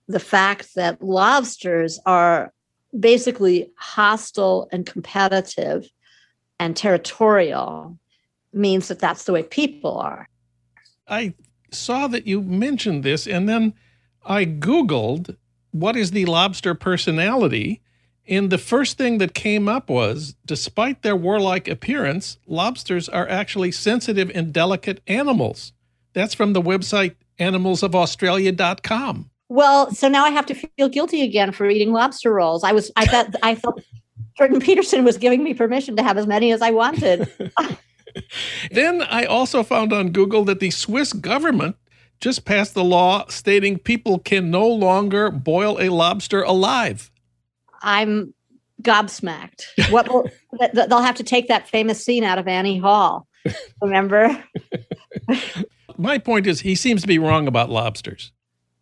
the 0.09 0.21
fact 0.21 0.75
that 0.75 1.03
lobsters 1.03 1.99
are 2.07 2.53
basically 2.99 3.71
hostile 3.77 4.69
and 4.73 4.87
competitive 4.87 5.89
and 6.61 6.77
territorial 6.77 7.99
means 8.53 8.89
that 8.89 8.99
that's 9.01 9.25
the 9.25 9.33
way 9.33 9.43
people 9.43 9.99
are. 9.99 10.29
I 11.09 11.35
saw 11.71 12.07
that 12.09 12.27
you 12.27 12.41
mentioned 12.41 13.03
this, 13.03 13.27
and 13.27 13.49
then 13.49 13.75
I 14.25 14.45
Googled 14.45 15.37
what 15.73 15.97
is 15.97 16.13
the 16.13 16.25
lobster 16.27 16.75
personality. 16.75 17.81
And 18.27 18.49
the 18.49 18.59
first 18.59 18.97
thing 18.97 19.19
that 19.19 19.35
came 19.35 19.69
up 19.69 19.91
was 19.91 20.37
despite 20.47 21.03
their 21.03 21.17
warlike 21.17 21.69
appearance, 21.69 22.39
lobsters 22.47 23.09
are 23.09 23.29
actually 23.29 23.73
sensitive 23.73 24.31
and 24.35 24.53
delicate 24.53 25.03
animals. 25.07 25.73
That's 26.15 26.33
from 26.33 26.53
the 26.53 26.63
website 26.63 27.17
animalsofaustralia.com. 27.39 29.31
Well, 29.49 29.91
so 29.93 30.09
now 30.09 30.25
I 30.25 30.31
have 30.31 30.47
to 30.47 30.55
feel 30.55 30.89
guilty 30.89 31.23
again 31.23 31.53
for 31.53 31.69
eating 31.69 31.93
lobster 31.93 32.33
rolls. 32.33 32.65
I 32.65 32.73
was 32.73 32.91
I 32.97 33.07
thought 33.07 33.35
I 33.43 33.55
thought 33.55 33.83
Jordan 34.39 34.61
Peterson 34.61 35.05
was 35.05 35.17
giving 35.17 35.45
me 35.45 35.55
permission 35.55 35.97
to 35.97 36.03
have 36.03 36.19
as 36.19 36.27
many 36.27 36.53
as 36.53 36.63
I 36.63 36.71
wanted. 36.71 37.31
then 38.71 39.03
I 39.03 39.25
also 39.25 39.63
found 39.63 39.93
on 39.93 40.11
Google 40.11 40.45
that 40.45 40.61
the 40.61 40.71
Swiss 40.71 41.13
government 41.13 41.77
just 42.21 42.45
passed 42.45 42.75
the 42.75 42.85
law 42.85 43.27
stating 43.29 43.79
people 43.79 44.19
can 44.19 44.51
no 44.51 44.67
longer 44.67 45.31
boil 45.31 45.79
a 45.81 45.91
lobster 45.91 46.43
alive. 46.43 47.11
I'm 47.83 48.33
gobsmacked. 48.83 49.91
What 49.91 50.09
will, 50.09 50.29
they'll 50.73 51.01
have 51.01 51.17
to 51.17 51.23
take 51.23 51.49
that 51.49 51.69
famous 51.69 52.05
scene 52.05 52.25
out 52.25 52.39
of 52.39 52.49
Annie 52.49 52.79
Hall. 52.79 53.27
Remember? 53.83 54.43
My 55.99 56.19
point 56.19 56.47
is, 56.47 56.61
he 56.61 56.75
seems 56.75 57.03
to 57.03 57.09
be 57.09 57.19
wrong 57.19 57.47
about 57.47 57.71
lobsters 57.71 58.33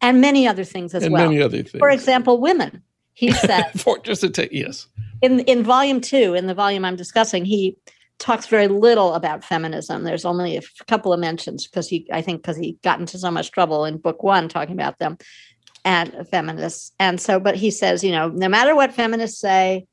and 0.02 0.20
many 0.20 0.46
other 0.46 0.64
things 0.64 0.94
as 0.94 1.04
and 1.04 1.12
well. 1.12 1.28
Many 1.28 1.40
other 1.40 1.62
things. 1.62 1.78
For 1.78 1.90
example, 1.90 2.40
women. 2.40 2.82
He 3.14 3.30
said, 3.32 3.70
For 3.76 3.98
just 3.98 4.20
to 4.22 4.30
take 4.30 4.52
yes. 4.52 4.86
In 5.22 5.40
in 5.40 5.62
volume 5.62 6.00
two, 6.00 6.34
in 6.34 6.46
the 6.46 6.54
volume 6.54 6.84
I'm 6.84 6.96
discussing, 6.96 7.44
he 7.44 7.76
talks 8.18 8.46
very 8.46 8.68
little 8.68 9.14
about 9.14 9.44
feminism. 9.44 10.04
There's 10.04 10.24
only 10.24 10.56
a 10.56 10.62
couple 10.86 11.12
of 11.12 11.20
mentions 11.20 11.66
because 11.66 11.88
he, 11.88 12.06
I 12.12 12.22
think, 12.22 12.42
because 12.42 12.56
he 12.56 12.78
got 12.82 13.00
into 13.00 13.18
so 13.18 13.30
much 13.30 13.50
trouble 13.50 13.84
in 13.84 13.98
book 13.98 14.22
one 14.22 14.48
talking 14.48 14.74
about 14.74 14.98
them 14.98 15.18
and 15.84 16.26
feminists. 16.30 16.92
And 17.00 17.20
so, 17.20 17.40
but 17.40 17.56
he 17.56 17.70
says, 17.70 18.04
you 18.04 18.12
know, 18.12 18.28
no 18.28 18.48
matter 18.48 18.76
what 18.76 18.92
feminists 18.92 19.40
say, 19.40 19.86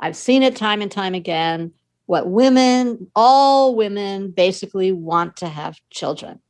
I've 0.00 0.16
seen 0.16 0.42
it 0.42 0.56
time 0.56 0.82
and 0.82 0.90
time 0.90 1.14
again. 1.14 1.72
What 2.06 2.28
women, 2.28 3.10
all 3.14 3.74
women 3.74 4.30
basically 4.30 4.92
want 4.92 5.36
to 5.36 5.48
have 5.48 5.78
children. 5.90 6.40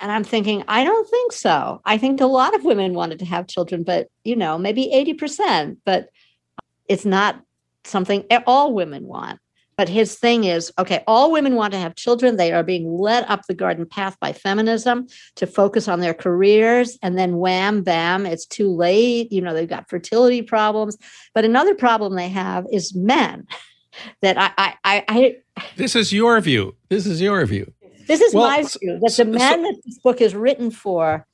And 0.00 0.10
I'm 0.10 0.24
thinking, 0.24 0.64
I 0.68 0.84
don't 0.84 1.08
think 1.08 1.32
so. 1.32 1.80
I 1.84 1.98
think 1.98 2.20
a 2.20 2.26
lot 2.26 2.54
of 2.54 2.64
women 2.64 2.94
wanted 2.94 3.18
to 3.20 3.24
have 3.24 3.46
children, 3.46 3.84
but, 3.84 4.08
you 4.24 4.34
know, 4.34 4.58
maybe 4.58 4.90
80%, 4.92 5.76
but 5.84 6.08
it's 6.88 7.04
not 7.04 7.40
something 7.84 8.24
all 8.46 8.74
women 8.74 9.06
want. 9.06 9.38
But 9.76 9.88
his 9.88 10.16
thing 10.16 10.44
is 10.44 10.70
okay, 10.78 11.02
all 11.06 11.32
women 11.32 11.54
want 11.54 11.72
to 11.72 11.78
have 11.78 11.94
children. 11.94 12.36
They 12.36 12.52
are 12.52 12.62
being 12.62 12.92
led 12.92 13.24
up 13.28 13.42
the 13.48 13.54
garden 13.54 13.86
path 13.86 14.16
by 14.20 14.32
feminism 14.32 15.06
to 15.36 15.46
focus 15.46 15.88
on 15.88 16.00
their 16.00 16.14
careers. 16.14 16.98
And 17.02 17.18
then 17.18 17.38
wham, 17.38 17.82
bam, 17.82 18.26
it's 18.26 18.46
too 18.46 18.68
late. 18.68 19.32
You 19.32 19.40
know, 19.40 19.54
they've 19.54 19.68
got 19.68 19.88
fertility 19.88 20.42
problems. 20.42 20.98
But 21.34 21.44
another 21.44 21.74
problem 21.74 22.14
they 22.14 22.28
have 22.28 22.66
is 22.70 22.94
men 22.94 23.46
that 24.22 24.38
I, 24.38 24.52
I, 24.58 24.74
I, 24.84 25.36
I 25.56 25.64
this 25.76 25.96
is 25.96 26.12
your 26.12 26.40
view. 26.40 26.76
This 26.88 27.06
is 27.06 27.20
your 27.20 27.44
view. 27.46 27.72
This 28.06 28.20
is 28.20 28.34
well, 28.34 28.48
my 28.48 28.62
view 28.62 28.98
that 29.00 29.14
the 29.16 29.24
men 29.24 29.40
so, 29.40 29.62
that 29.62 29.80
this 29.84 29.98
book 29.98 30.20
is 30.20 30.34
written 30.34 30.70
for 30.70 31.26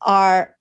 are 0.00 0.54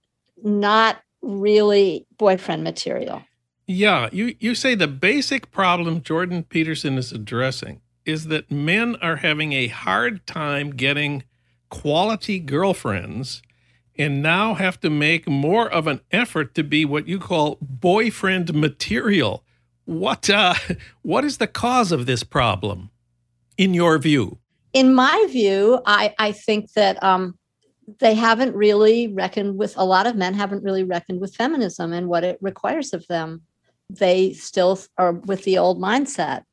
not 0.44 1.02
really 1.22 2.06
boyfriend 2.18 2.64
material. 2.64 3.24
Yeah, 3.68 4.10
you, 4.12 4.36
you 4.40 4.56
say 4.56 4.76
the 4.76 4.88
basic 4.88 5.52
problem 5.52 6.02
Jordan 6.02 6.44
Peterson 6.44 6.98
is 6.98 7.12
addressing 7.12 7.82
is 8.06 8.26
that 8.28 8.52
men 8.52 8.96
are 9.02 9.18
having 9.18 9.54
a 9.54 9.68
hard 9.68 10.26
time 10.26 10.72
getting 10.72 11.24
quality 11.70 12.40
girlfriends 12.40 13.42
and 13.98 14.22
now 14.22 14.56
have 14.56 14.80
to 14.82 14.90
make 14.90 15.28
more 15.28 15.70
of 15.70 15.88
an 15.88 16.02
effort 16.12 16.56
to 16.56 16.64
be 16.64 16.86
what 16.86 17.08
you 17.08 17.20
call 17.20 17.58
boyfriend 17.62 18.54
material. 18.54 19.44
What 19.86 20.30
uh, 20.30 20.56
what 21.02 21.24
is 21.24 21.38
the 21.38 21.48
cause 21.48 21.92
of 21.92 22.06
this 22.06 22.24
problem, 22.24 22.90
in 23.58 23.74
your 23.74 23.98
view? 24.00 24.40
In 24.74 24.94
my 24.94 25.28
view, 25.30 25.82
I, 25.86 26.14
I 26.18 26.32
think 26.32 26.74
that 26.74 27.02
um, 27.04 27.38
they 28.00 28.14
haven't 28.14 28.56
really 28.56 29.08
reckoned 29.08 29.58
with 29.58 29.78
a 29.78 29.86
lot 29.86 30.08
of 30.08 30.16
men 30.16 30.34
haven't 30.34 30.64
really 30.64 30.84
reckoned 30.84 31.20
with 31.20 31.36
feminism 31.36 31.94
and 31.94 32.08
what 32.08 32.24
it 32.24 32.38
requires 32.42 32.94
of 32.94 33.06
them. 33.08 33.42
They 33.90 34.34
still 34.34 34.80
are 34.98 35.14
with 35.14 35.44
the 35.44 35.58
old 35.58 35.82
mindset. 35.82 36.44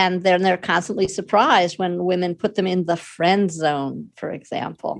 And 0.00 0.22
then 0.22 0.42
they're 0.42 0.56
constantly 0.56 1.08
surprised 1.08 1.78
when 1.78 2.04
women 2.04 2.36
put 2.36 2.54
them 2.54 2.66
in 2.66 2.86
the 2.86 2.96
friend 2.96 3.50
zone 3.50 4.10
for 4.16 4.30
example. 4.30 4.96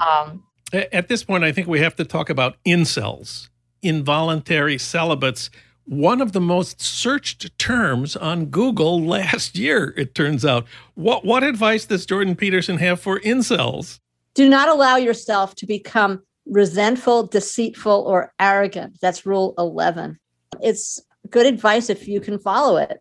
Um, 0.00 0.44
at 0.72 1.08
this 1.08 1.24
point 1.24 1.44
i 1.44 1.52
think 1.52 1.66
we 1.66 1.80
have 1.80 1.96
to 1.96 2.04
talk 2.04 2.30
about 2.30 2.56
incels 2.64 3.48
involuntary 3.82 4.78
celibates 4.78 5.50
one 5.90 6.20
of 6.20 6.32
the 6.32 6.40
most 6.40 6.80
searched 6.80 7.58
terms 7.58 8.16
on 8.16 8.46
google 8.46 9.02
last 9.16 9.58
year 9.58 9.92
it 9.96 10.14
turns 10.14 10.44
out. 10.44 10.66
What 10.94 11.24
what 11.24 11.42
advice 11.42 11.84
does 11.86 12.06
jordan 12.06 12.36
peterson 12.36 12.78
have 12.78 13.00
for 13.00 13.18
incels? 13.20 13.98
Do 14.34 14.48
not 14.48 14.68
allow 14.68 14.96
yourself 14.96 15.56
to 15.56 15.66
become 15.66 16.22
resentful 16.46 17.26
deceitful 17.26 18.04
or 18.06 18.32
arrogant. 18.38 18.98
That's 19.00 19.26
rule 19.26 19.54
11 19.58 20.18
it's 20.62 21.00
good 21.28 21.46
advice 21.46 21.90
if 21.90 22.08
you 22.08 22.20
can 22.20 22.38
follow 22.38 22.76
it. 22.76 23.00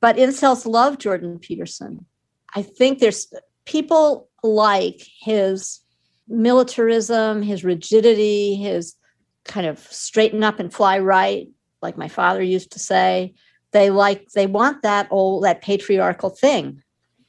But 0.00 0.16
incels 0.16 0.66
love 0.66 0.98
Jordan 0.98 1.38
Peterson. 1.38 2.06
I 2.54 2.62
think 2.62 2.98
there's 2.98 3.26
people 3.64 4.28
like 4.42 5.02
his 5.20 5.80
militarism, 6.28 7.42
his 7.42 7.64
rigidity, 7.64 8.56
his 8.56 8.94
kind 9.44 9.66
of 9.66 9.78
straighten 9.78 10.42
up 10.42 10.58
and 10.60 10.72
fly 10.72 10.98
right, 10.98 11.48
like 11.82 11.96
my 11.96 12.08
father 12.08 12.42
used 12.42 12.72
to 12.72 12.78
say. 12.78 13.34
They 13.72 13.90
like 13.90 14.30
they 14.30 14.46
want 14.46 14.82
that 14.82 15.08
old 15.10 15.44
that 15.44 15.62
patriarchal 15.62 16.30
thing. 16.30 16.82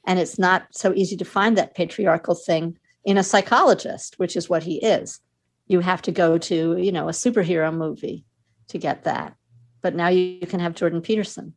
And 0.06 0.18
it's 0.18 0.38
not 0.38 0.66
so 0.70 0.94
easy 0.94 1.16
to 1.16 1.24
find 1.24 1.58
that 1.58 1.74
patriarchal 1.74 2.34
thing 2.34 2.78
in 3.04 3.18
a 3.18 3.22
psychologist, 3.22 4.18
which 4.18 4.36
is 4.36 4.48
what 4.48 4.62
he 4.62 4.76
is. 4.76 5.20
You 5.66 5.80
have 5.80 6.00
to 6.02 6.12
go 6.12 6.38
to, 6.38 6.76
you 6.78 6.92
know, 6.92 7.08
a 7.08 7.12
superhero 7.12 7.74
movie 7.74 8.24
to 8.68 8.78
get 8.78 9.04
that 9.04 9.34
but 9.82 9.94
now 9.94 10.08
you, 10.08 10.46
can 10.46 10.60
have 10.60 10.74
Jordan 10.74 11.00
Peterson. 11.00 11.54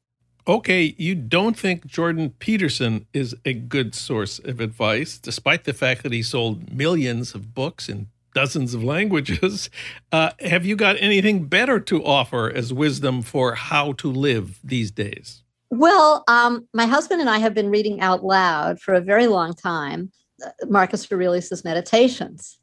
Okay, 0.47 0.95
you 0.97 1.15
don't 1.15 1.57
think 1.57 1.85
Jordan 1.85 2.31
Peterson 2.39 3.05
is 3.13 3.35
a 3.45 3.53
good 3.53 3.93
source 3.93 4.39
of 4.39 4.59
advice, 4.59 5.17
despite 5.17 5.65
the 5.65 5.73
fact 5.73 6.03
that 6.03 6.11
he 6.11 6.23
sold 6.23 6.73
millions 6.73 7.35
of 7.35 7.53
books 7.53 7.87
in 7.87 8.07
dozens 8.33 8.73
of 8.73 8.83
languages. 8.83 9.69
Uh, 10.13 10.31
have 10.41 10.65
you 10.65 10.75
got 10.75 10.97
anything 10.99 11.45
better 11.45 11.79
to 11.79 12.03
offer 12.03 12.51
as 12.53 12.73
wisdom 12.73 13.21
for 13.21 13.55
how 13.55 13.93
to 13.93 14.11
live 14.11 14.59
these 14.61 14.91
days? 14.91 15.41
Well, 15.69 16.25
um, 16.27 16.67
my 16.73 16.85
husband 16.85 17.21
and 17.21 17.29
I 17.29 17.37
have 17.37 17.53
been 17.53 17.69
reading 17.69 18.01
out 18.01 18.25
loud 18.25 18.81
for 18.81 18.93
a 18.93 18.99
very 18.99 19.27
long 19.27 19.53
time 19.53 20.11
uh, 20.45 20.49
Marcus 20.67 21.09
Aurelius's 21.09 21.63
Meditations. 21.63 22.59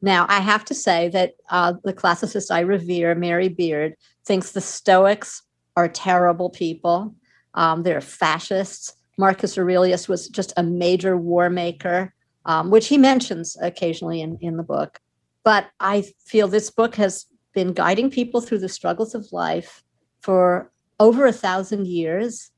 Now, 0.00 0.24
I 0.28 0.40
have 0.40 0.64
to 0.66 0.74
say 0.74 1.08
that 1.10 1.34
uh, 1.50 1.74
the 1.84 1.92
classicist 1.92 2.50
I 2.50 2.60
revere, 2.60 3.14
Mary 3.14 3.48
Beard, 3.48 3.94
thinks 4.24 4.52
the 4.52 4.60
Stoics 4.60 5.42
are 5.76 5.88
terrible 5.88 6.50
people. 6.50 7.14
Um, 7.54 7.82
they're 7.82 8.00
fascists. 8.00 8.94
Marcus 9.18 9.58
Aurelius 9.58 10.08
was 10.08 10.28
just 10.28 10.52
a 10.56 10.62
major 10.62 11.16
war 11.16 11.50
maker, 11.50 12.14
um, 12.44 12.70
which 12.70 12.88
he 12.88 12.98
mentions 12.98 13.56
occasionally 13.60 14.20
in, 14.20 14.38
in 14.40 14.56
the 14.56 14.62
book. 14.62 15.00
But 15.44 15.70
I 15.80 16.04
feel 16.24 16.48
this 16.48 16.70
book 16.70 16.94
has 16.96 17.26
been 17.54 17.72
guiding 17.72 18.10
people 18.10 18.40
through 18.40 18.58
the 18.58 18.68
struggles 18.68 19.14
of 19.14 19.32
life 19.32 19.82
for 20.20 20.70
over 21.00 21.26
a 21.26 21.32
thousand 21.32 21.86
years. 21.86 22.50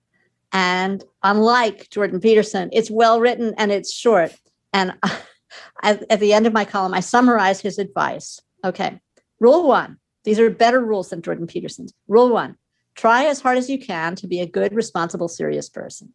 And 0.52 1.04
unlike 1.22 1.90
Jordan 1.90 2.20
Peterson, 2.20 2.68
it's 2.72 2.90
well 2.90 3.20
written 3.20 3.54
and 3.56 3.70
it's 3.70 3.92
short. 3.92 4.34
And 4.72 4.94
at, 5.82 6.04
at 6.10 6.20
the 6.20 6.32
end 6.32 6.46
of 6.46 6.52
my 6.52 6.64
column, 6.64 6.94
I 6.94 7.00
summarize 7.00 7.60
his 7.60 7.78
advice. 7.78 8.40
Okay. 8.64 9.00
Rule 9.38 9.66
one 9.66 9.98
these 10.24 10.38
are 10.38 10.50
better 10.50 10.84
rules 10.84 11.10
than 11.10 11.22
Jordan 11.22 11.46
Peterson's. 11.46 11.94
Rule 12.08 12.30
one 12.30 12.56
try 12.94 13.24
as 13.24 13.40
hard 13.40 13.56
as 13.56 13.70
you 13.70 13.78
can 13.78 14.14
to 14.16 14.26
be 14.26 14.40
a 14.40 14.46
good, 14.46 14.74
responsible, 14.74 15.28
serious 15.28 15.68
person. 15.68 16.12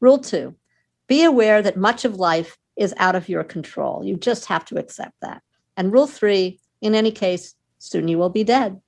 Rule 0.00 0.18
two 0.18 0.54
be 1.06 1.24
aware 1.24 1.60
that 1.60 1.76
much 1.76 2.04
of 2.04 2.16
life 2.16 2.56
is 2.76 2.94
out 2.98 3.14
of 3.14 3.28
your 3.28 3.44
control. 3.44 4.02
You 4.04 4.16
just 4.16 4.46
have 4.46 4.64
to 4.66 4.78
accept 4.78 5.14
that. 5.22 5.42
And 5.76 5.92
rule 5.92 6.06
three 6.06 6.60
in 6.80 6.94
any 6.94 7.12
case, 7.12 7.54
soon 7.78 8.08
you 8.08 8.18
will 8.18 8.30
be 8.30 8.44
dead. 8.44 8.80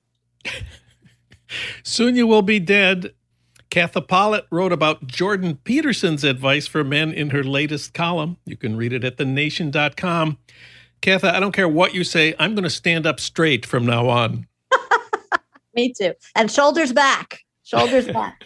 soon 1.83 2.15
you 2.15 2.27
will 2.27 2.41
be 2.41 2.59
dead. 2.59 3.13
Katha 3.71 4.07
Pollitt 4.07 4.45
wrote 4.51 4.71
about 4.71 5.07
Jordan 5.07 5.57
Peterson's 5.63 6.23
advice 6.23 6.67
for 6.67 6.83
men 6.83 7.11
in 7.11 7.31
her 7.31 7.43
latest 7.43 7.93
column. 7.93 8.37
You 8.45 8.55
can 8.55 8.77
read 8.77 8.93
it 8.93 9.03
at 9.03 9.17
thenation.com. 9.17 10.37
Katha, 11.01 11.33
I 11.33 11.39
don't 11.39 11.51
care 11.51 11.67
what 11.67 11.93
you 11.93 12.03
say, 12.03 12.33
I'm 12.39 12.55
going 12.55 12.63
to 12.63 12.69
stand 12.69 13.05
up 13.05 13.19
straight 13.19 13.65
from 13.65 13.85
now 13.85 14.07
on. 14.07 14.47
Me 15.75 15.93
too. 15.93 16.13
And 16.35 16.49
shoulders 16.49 16.93
back. 16.93 17.41
Shoulders 17.63 18.07
back. 18.07 18.43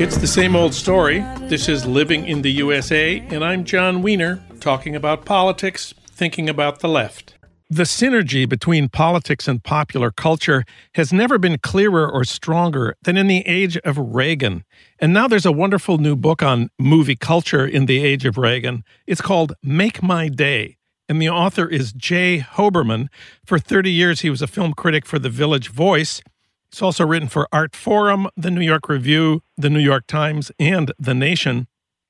It's 0.00 0.16
the 0.16 0.26
same 0.26 0.56
old 0.56 0.72
story. 0.72 1.18
This 1.40 1.68
is 1.68 1.84
Living 1.84 2.26
in 2.26 2.40
the 2.40 2.50
USA, 2.52 3.18
and 3.28 3.44
I'm 3.44 3.64
Jon 3.64 4.00
Wiener, 4.00 4.42
talking 4.58 4.96
about 4.96 5.26
politics, 5.26 5.92
thinking 6.06 6.48
about 6.48 6.80
the 6.80 6.88
left. 6.88 7.34
The 7.68 7.82
synergy 7.82 8.48
between 8.48 8.88
politics 8.88 9.46
and 9.46 9.62
popular 9.62 10.10
culture 10.10 10.64
has 10.94 11.12
never 11.12 11.36
been 11.36 11.58
clearer 11.58 12.10
or 12.10 12.24
stronger 12.24 12.96
than 13.02 13.18
in 13.18 13.26
the 13.26 13.46
age 13.46 13.76
of 13.84 13.98
Reagan. 13.98 14.64
And 15.00 15.12
now 15.12 15.28
there's 15.28 15.44
a 15.44 15.52
wonderful 15.52 15.98
new 15.98 16.16
book 16.16 16.42
on 16.42 16.70
movie 16.78 17.14
culture 17.14 17.66
in 17.66 17.84
the 17.84 18.02
age 18.02 18.24
of 18.24 18.38
Reagan. 18.38 18.84
It's 19.06 19.20
called 19.20 19.52
Make 19.62 20.02
My 20.02 20.28
Day. 20.28 20.78
And 21.10 21.20
the 21.20 21.28
author 21.28 21.68
is 21.68 21.92
Jay 21.92 22.38
Hoberman. 22.38 23.08
For 23.44 23.58
30 23.58 23.90
years, 23.90 24.20
he 24.22 24.30
was 24.30 24.40
a 24.40 24.46
film 24.46 24.72
critic 24.72 25.04
for 25.04 25.18
The 25.18 25.28
Village 25.28 25.68
Voice. 25.68 26.22
He's 26.70 26.82
also 26.82 27.04
written 27.04 27.28
for 27.28 27.48
Artforum, 27.52 28.28
The 28.36 28.50
New 28.50 28.60
York 28.60 28.88
Review, 28.88 29.42
The 29.56 29.70
New 29.70 29.80
York 29.80 30.06
Times, 30.06 30.52
and 30.58 30.92
The 30.98 31.14
Nation. 31.14 31.66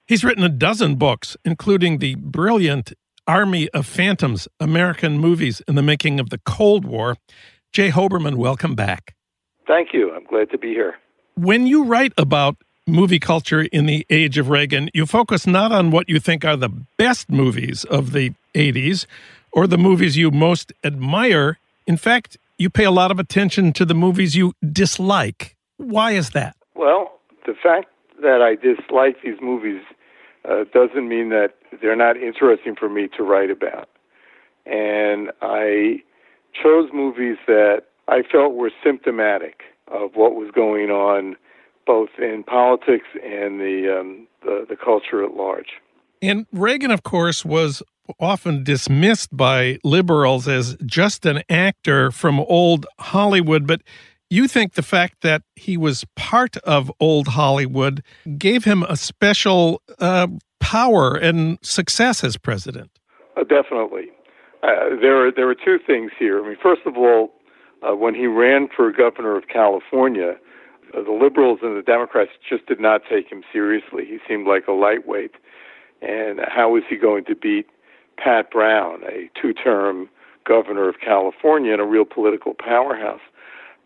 He's 0.06 0.22
written 0.22 0.44
a 0.44 0.50
dozen 0.50 0.96
books, 0.96 1.36
including 1.44 1.98
the 1.98 2.16
brilliant 2.16 2.92
Army 3.26 3.70
of 3.70 3.86
Phantoms 3.86 4.48
American 4.58 5.18
Movies 5.18 5.62
in 5.66 5.76
the 5.76 5.82
Making 5.82 6.20
of 6.20 6.30
the 6.30 6.38
Cold 6.38 6.84
War. 6.84 7.16
Jay 7.72 7.90
Hoberman, 7.90 8.34
welcome 8.34 8.74
back. 8.74 9.14
Thank 9.66 9.94
you. 9.94 10.12
I'm 10.12 10.24
glad 10.24 10.50
to 10.50 10.58
be 10.58 10.68
here. 10.68 10.96
When 11.36 11.66
you 11.66 11.84
write 11.84 12.12
about 12.18 12.56
movie 12.86 13.20
culture 13.20 13.62
in 13.62 13.86
the 13.86 14.04
age 14.10 14.36
of 14.36 14.50
Reagan, 14.50 14.90
you 14.92 15.06
focus 15.06 15.46
not 15.46 15.72
on 15.72 15.90
what 15.90 16.08
you 16.08 16.18
think 16.18 16.44
are 16.44 16.56
the 16.56 16.70
best 16.98 17.30
movies 17.30 17.84
of 17.84 18.12
the 18.12 18.34
80s 18.54 19.06
or 19.52 19.66
the 19.66 19.78
movies 19.78 20.16
you 20.16 20.30
most 20.30 20.72
admire. 20.84 21.58
In 21.86 21.96
fact, 21.96 22.36
you 22.60 22.68
pay 22.68 22.84
a 22.84 22.90
lot 22.90 23.10
of 23.10 23.18
attention 23.18 23.72
to 23.72 23.86
the 23.86 23.94
movies 23.94 24.36
you 24.36 24.52
dislike. 24.70 25.56
Why 25.78 26.12
is 26.12 26.30
that? 26.30 26.54
Well, 26.74 27.10
the 27.46 27.54
fact 27.54 27.86
that 28.20 28.42
I 28.42 28.54
dislike 28.54 29.16
these 29.24 29.40
movies 29.40 29.80
uh, 30.44 30.64
doesn't 30.74 31.08
mean 31.08 31.30
that 31.30 31.54
they're 31.80 31.96
not 31.96 32.18
interesting 32.18 32.76
for 32.78 32.90
me 32.90 33.08
to 33.16 33.22
write 33.22 33.50
about. 33.50 33.88
And 34.66 35.30
I 35.40 36.02
chose 36.62 36.90
movies 36.92 37.38
that 37.46 37.84
I 38.08 38.22
felt 38.30 38.52
were 38.52 38.70
symptomatic 38.84 39.62
of 39.88 40.10
what 40.14 40.34
was 40.34 40.50
going 40.54 40.90
on 40.90 41.36
both 41.86 42.10
in 42.18 42.44
politics 42.46 43.06
and 43.24 43.58
the, 43.58 43.98
um, 44.00 44.26
the, 44.42 44.66
the 44.68 44.76
culture 44.76 45.24
at 45.24 45.32
large. 45.32 45.80
And 46.20 46.46
Reagan, 46.52 46.90
of 46.90 47.04
course, 47.04 47.42
was 47.42 47.82
often 48.18 48.64
dismissed 48.64 49.36
by 49.36 49.78
liberals 49.84 50.48
as 50.48 50.76
just 50.84 51.26
an 51.26 51.42
actor 51.48 52.10
from 52.10 52.40
old 52.40 52.86
Hollywood, 52.98 53.66
but 53.66 53.82
you 54.30 54.46
think 54.46 54.74
the 54.74 54.82
fact 54.82 55.22
that 55.22 55.42
he 55.56 55.76
was 55.76 56.04
part 56.16 56.56
of 56.58 56.90
old 57.00 57.28
Hollywood 57.28 58.02
gave 58.38 58.64
him 58.64 58.84
a 58.84 58.96
special 58.96 59.82
uh, 59.98 60.28
power 60.60 61.16
and 61.16 61.58
success 61.62 62.22
as 62.22 62.36
president. 62.36 62.90
Uh, 63.36 63.42
definitely. 63.42 64.10
Uh, 64.62 64.96
there, 65.00 65.26
are, 65.26 65.32
there 65.32 65.48
are 65.48 65.54
two 65.54 65.78
things 65.84 66.12
here. 66.18 66.44
I 66.44 66.48
mean, 66.48 66.56
first 66.62 66.82
of 66.86 66.96
all, 66.96 67.32
uh, 67.82 67.96
when 67.96 68.14
he 68.14 68.26
ran 68.26 68.68
for 68.74 68.92
governor 68.92 69.36
of 69.36 69.48
California, 69.48 70.36
uh, 70.94 71.02
the 71.02 71.12
liberals 71.12 71.60
and 71.62 71.76
the 71.76 71.82
Democrats 71.82 72.30
just 72.48 72.66
did 72.66 72.78
not 72.78 73.02
take 73.10 73.30
him 73.30 73.42
seriously. 73.52 74.04
He 74.04 74.18
seemed 74.28 74.46
like 74.46 74.68
a 74.68 74.72
lightweight. 74.72 75.32
And 76.02 76.40
how 76.46 76.70
was 76.70 76.82
he 76.88 76.96
going 76.96 77.24
to 77.26 77.34
beat 77.34 77.66
Pat 78.22 78.50
Brown, 78.50 79.02
a 79.04 79.30
two 79.40 79.52
term 79.52 80.08
governor 80.44 80.88
of 80.88 80.96
California 81.00 81.72
and 81.72 81.80
a 81.80 81.84
real 81.84 82.04
political 82.04 82.54
powerhouse. 82.54 83.20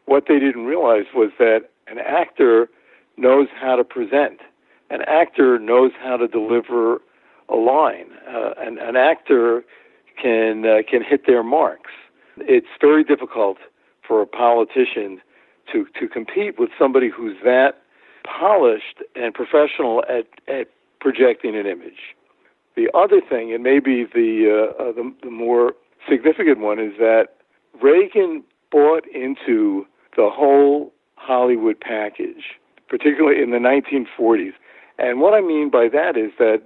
What 0.07 0.25
they 0.29 0.39
didn't 0.39 0.67
realize 0.67 1.07
was 1.15 1.31
that 1.39 1.71
an 1.87 1.99
actor 1.99 2.69
knows 3.17 3.49
how 3.59 3.77
to 3.77 3.85
present, 3.85 4.41
an 4.91 5.03
actor 5.03 5.59
knows 5.59 5.93
how 6.01 6.17
to 6.17 6.29
deliver 6.29 7.01
a 7.49 7.57
line, 7.57 8.07
uh, 8.29 8.55
an, 8.59 8.79
an 8.79 8.97
actor 8.97 9.65
can, 10.21 10.65
uh, 10.65 10.79
can 10.89 11.03
hit 11.03 11.27
their 11.27 11.43
marks. 11.43 11.91
It's 12.39 12.67
very 12.81 13.05
difficult 13.05 13.59
for 14.07 14.23
a 14.23 14.27
politician 14.27 15.21
to, 15.73 15.87
to 15.99 16.09
compete 16.09 16.59
with 16.59 16.71
somebody 16.79 17.09
who's 17.09 17.37
that 17.45 17.83
polished 18.25 19.03
and 19.15 19.35
professional 19.35 20.03
at, 20.09 20.27
at 20.49 20.69
projecting 21.01 21.57
an 21.57 21.67
image. 21.67 22.15
The 22.77 22.89
other 22.95 23.21
thing, 23.21 23.53
and 23.53 23.63
maybe 23.63 24.05
the, 24.05 24.71
uh, 24.79 24.83
uh, 24.83 24.93
the, 24.93 25.15
the 25.23 25.31
more 25.31 25.75
significant 26.09 26.59
one, 26.59 26.79
is 26.79 26.93
that 26.99 27.29
Reagan 27.81 28.43
bought 28.71 29.07
into 29.15 29.87
the 30.17 30.29
whole 30.33 30.93
Hollywood 31.17 31.81
package, 31.81 32.59
particularly 32.89 33.43
in 33.43 33.51
the 33.51 33.59
1940s. 33.59 34.53
And 34.99 35.21
what 35.21 35.35
I 35.35 35.41
mean 35.41 35.71
by 35.71 35.89
that 35.89 36.17
is 36.17 36.33
that, 36.39 36.63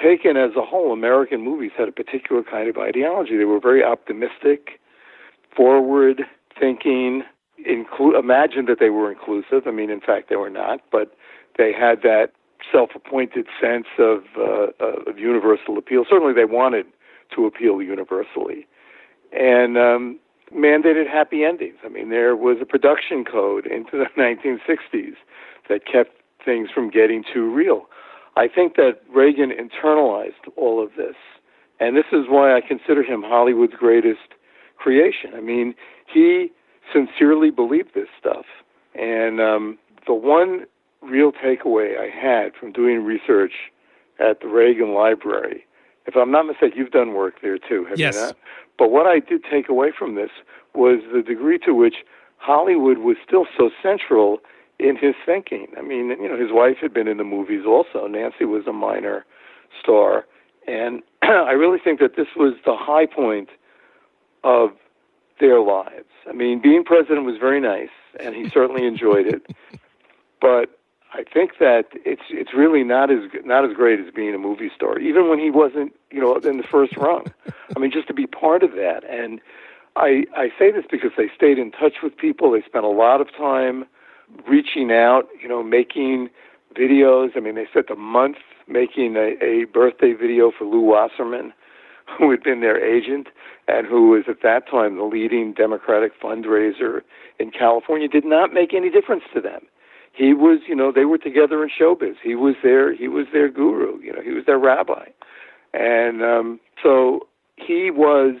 taken 0.00 0.36
as 0.36 0.50
a 0.56 0.64
whole, 0.64 0.92
American 0.92 1.42
movies 1.42 1.72
had 1.76 1.88
a 1.88 1.92
particular 1.92 2.42
kind 2.42 2.68
of 2.68 2.76
ideology. 2.78 3.36
They 3.36 3.44
were 3.44 3.60
very 3.60 3.84
optimistic, 3.84 4.80
forward 5.54 6.22
thinking, 6.58 7.22
inclu- 7.68 8.18
imagined 8.18 8.68
that 8.68 8.78
they 8.80 8.90
were 8.90 9.10
inclusive. 9.10 9.66
I 9.66 9.70
mean, 9.70 9.90
in 9.90 10.00
fact, 10.00 10.28
they 10.28 10.36
were 10.36 10.50
not, 10.50 10.80
but 10.90 11.14
they 11.58 11.72
had 11.72 12.02
that 12.02 12.32
self-appointed 12.70 13.46
sense 13.60 13.86
of, 13.98 14.22
uh, 14.38 15.10
of 15.10 15.18
universal 15.18 15.78
appeal. 15.78 16.04
Certainly, 16.08 16.34
they 16.34 16.44
wanted 16.44 16.86
to 17.34 17.46
appeal 17.46 17.82
universally, 17.82 18.66
and 19.32 19.78
um, 19.78 20.18
mandated 20.54 21.08
happy 21.10 21.44
endings. 21.44 21.76
I 21.84 21.88
mean, 21.88 22.10
there 22.10 22.36
was 22.36 22.58
a 22.60 22.66
production 22.66 23.24
code 23.24 23.66
into 23.66 23.92
the 23.92 24.06
1960s 24.16 25.14
that 25.68 25.86
kept 25.86 26.20
things 26.44 26.68
from 26.74 26.90
getting 26.90 27.24
too 27.32 27.50
real. 27.50 27.86
I 28.36 28.48
think 28.48 28.76
that 28.76 29.00
Reagan 29.14 29.50
internalized 29.50 30.48
all 30.56 30.82
of 30.82 30.90
this, 30.96 31.16
and 31.80 31.96
this 31.96 32.06
is 32.12 32.24
why 32.28 32.56
I 32.56 32.60
consider 32.60 33.02
him 33.02 33.22
Hollywood's 33.22 33.74
greatest 33.74 34.34
creation. 34.76 35.32
I 35.34 35.40
mean, 35.40 35.74
he 36.12 36.50
sincerely 36.92 37.50
believed 37.50 37.90
this 37.94 38.08
stuff, 38.18 38.46
and 38.94 39.40
um, 39.40 39.78
the 40.06 40.14
one 40.14 40.66
real 41.02 41.32
takeaway 41.32 41.98
I 41.98 42.08
had 42.08 42.54
from 42.54 42.72
doing 42.72 43.04
research 43.04 43.52
at 44.18 44.40
the 44.40 44.48
Reagan 44.48 44.94
Library. 44.94 45.66
If 46.06 46.16
I'm 46.16 46.30
not 46.30 46.46
mistaken, 46.46 46.78
you've 46.78 46.90
done 46.90 47.14
work 47.14 47.40
there 47.42 47.58
too, 47.58 47.84
have 47.88 47.98
yes. 47.98 48.14
you 48.14 48.20
not? 48.20 48.36
But 48.78 48.90
what 48.90 49.06
I 49.06 49.20
did 49.20 49.44
take 49.50 49.68
away 49.68 49.92
from 49.96 50.14
this 50.14 50.30
was 50.74 51.00
the 51.12 51.22
degree 51.22 51.58
to 51.60 51.74
which 51.74 51.96
Hollywood 52.38 52.98
was 52.98 53.16
still 53.26 53.46
so 53.56 53.70
central 53.82 54.38
in 54.78 54.96
his 54.96 55.14
thinking. 55.24 55.68
I 55.78 55.82
mean, 55.82 56.08
you 56.08 56.28
know, 56.28 56.36
his 56.36 56.50
wife 56.50 56.78
had 56.80 56.92
been 56.92 57.06
in 57.06 57.18
the 57.18 57.24
movies 57.24 57.64
also. 57.66 58.06
Nancy 58.06 58.44
was 58.44 58.66
a 58.66 58.72
minor 58.72 59.24
star. 59.80 60.26
And 60.66 61.02
I 61.22 61.52
really 61.52 61.78
think 61.78 62.00
that 62.00 62.16
this 62.16 62.28
was 62.36 62.54
the 62.64 62.76
high 62.76 63.06
point 63.06 63.50
of 64.42 64.70
their 65.38 65.60
lives. 65.60 66.08
I 66.28 66.32
mean, 66.32 66.60
being 66.60 66.84
president 66.84 67.24
was 67.24 67.36
very 67.38 67.60
nice, 67.60 67.90
and 68.18 68.34
he 68.34 68.48
certainly 68.50 68.86
enjoyed 68.86 69.26
it. 69.26 69.46
But 70.40 70.76
I 71.14 71.24
think 71.24 71.58
that 71.58 71.86
it's 72.06 72.22
it's 72.30 72.54
really 72.54 72.84
not 72.84 73.10
as 73.10 73.20
not 73.44 73.68
as 73.68 73.76
great 73.76 74.00
as 74.00 74.12
being 74.14 74.34
a 74.34 74.38
movie 74.38 74.70
star, 74.74 74.98
even 74.98 75.28
when 75.28 75.38
he 75.38 75.50
wasn't, 75.50 75.92
you 76.10 76.20
know, 76.20 76.36
in 76.36 76.56
the 76.56 76.62
first 76.62 76.96
rung. 76.96 77.26
I 77.76 77.78
mean, 77.78 77.90
just 77.90 78.08
to 78.08 78.14
be 78.14 78.26
part 78.26 78.62
of 78.62 78.72
that, 78.72 79.04
and 79.08 79.40
I 79.94 80.24
I 80.34 80.50
say 80.58 80.70
this 80.70 80.84
because 80.90 81.10
they 81.16 81.28
stayed 81.34 81.58
in 81.58 81.70
touch 81.70 81.96
with 82.02 82.16
people. 82.16 82.50
They 82.50 82.62
spent 82.62 82.86
a 82.86 82.88
lot 82.88 83.20
of 83.20 83.28
time 83.36 83.84
reaching 84.48 84.90
out, 84.90 85.28
you 85.40 85.48
know, 85.48 85.62
making 85.62 86.30
videos. 86.74 87.36
I 87.36 87.40
mean, 87.40 87.56
they 87.56 87.66
spent 87.66 87.90
a 87.90 87.96
month 87.96 88.38
making 88.66 89.16
a, 89.16 89.36
a 89.44 89.64
birthday 89.64 90.14
video 90.14 90.50
for 90.50 90.64
Lew 90.64 90.80
Wasserman, 90.80 91.52
who 92.18 92.30
had 92.30 92.42
been 92.42 92.60
their 92.60 92.82
agent 92.82 93.28
and 93.68 93.86
who 93.86 94.08
was 94.08 94.24
at 94.28 94.40
that 94.42 94.66
time 94.66 94.96
the 94.96 95.04
leading 95.04 95.52
Democratic 95.52 96.18
fundraiser 96.18 97.02
in 97.38 97.50
California. 97.50 98.08
Did 98.08 98.24
not 98.24 98.54
make 98.54 98.72
any 98.72 98.88
difference 98.88 99.24
to 99.34 99.42
them 99.42 99.66
he 100.12 100.34
was, 100.34 100.60
you 100.68 100.74
know, 100.74 100.92
they 100.92 101.04
were 101.04 101.18
together 101.18 101.62
in 101.62 101.70
showbiz. 101.70 102.16
He 102.22 102.34
was 102.34 102.54
their 102.62 102.94
he 102.94 103.08
was 103.08 103.26
their 103.32 103.48
guru, 103.48 104.00
you 104.00 104.12
know, 104.12 104.22
he 104.22 104.30
was 104.30 104.44
their 104.46 104.58
rabbi. 104.58 105.06
And 105.72 106.22
um 106.22 106.60
so 106.82 107.26
he 107.56 107.90
was 107.90 108.36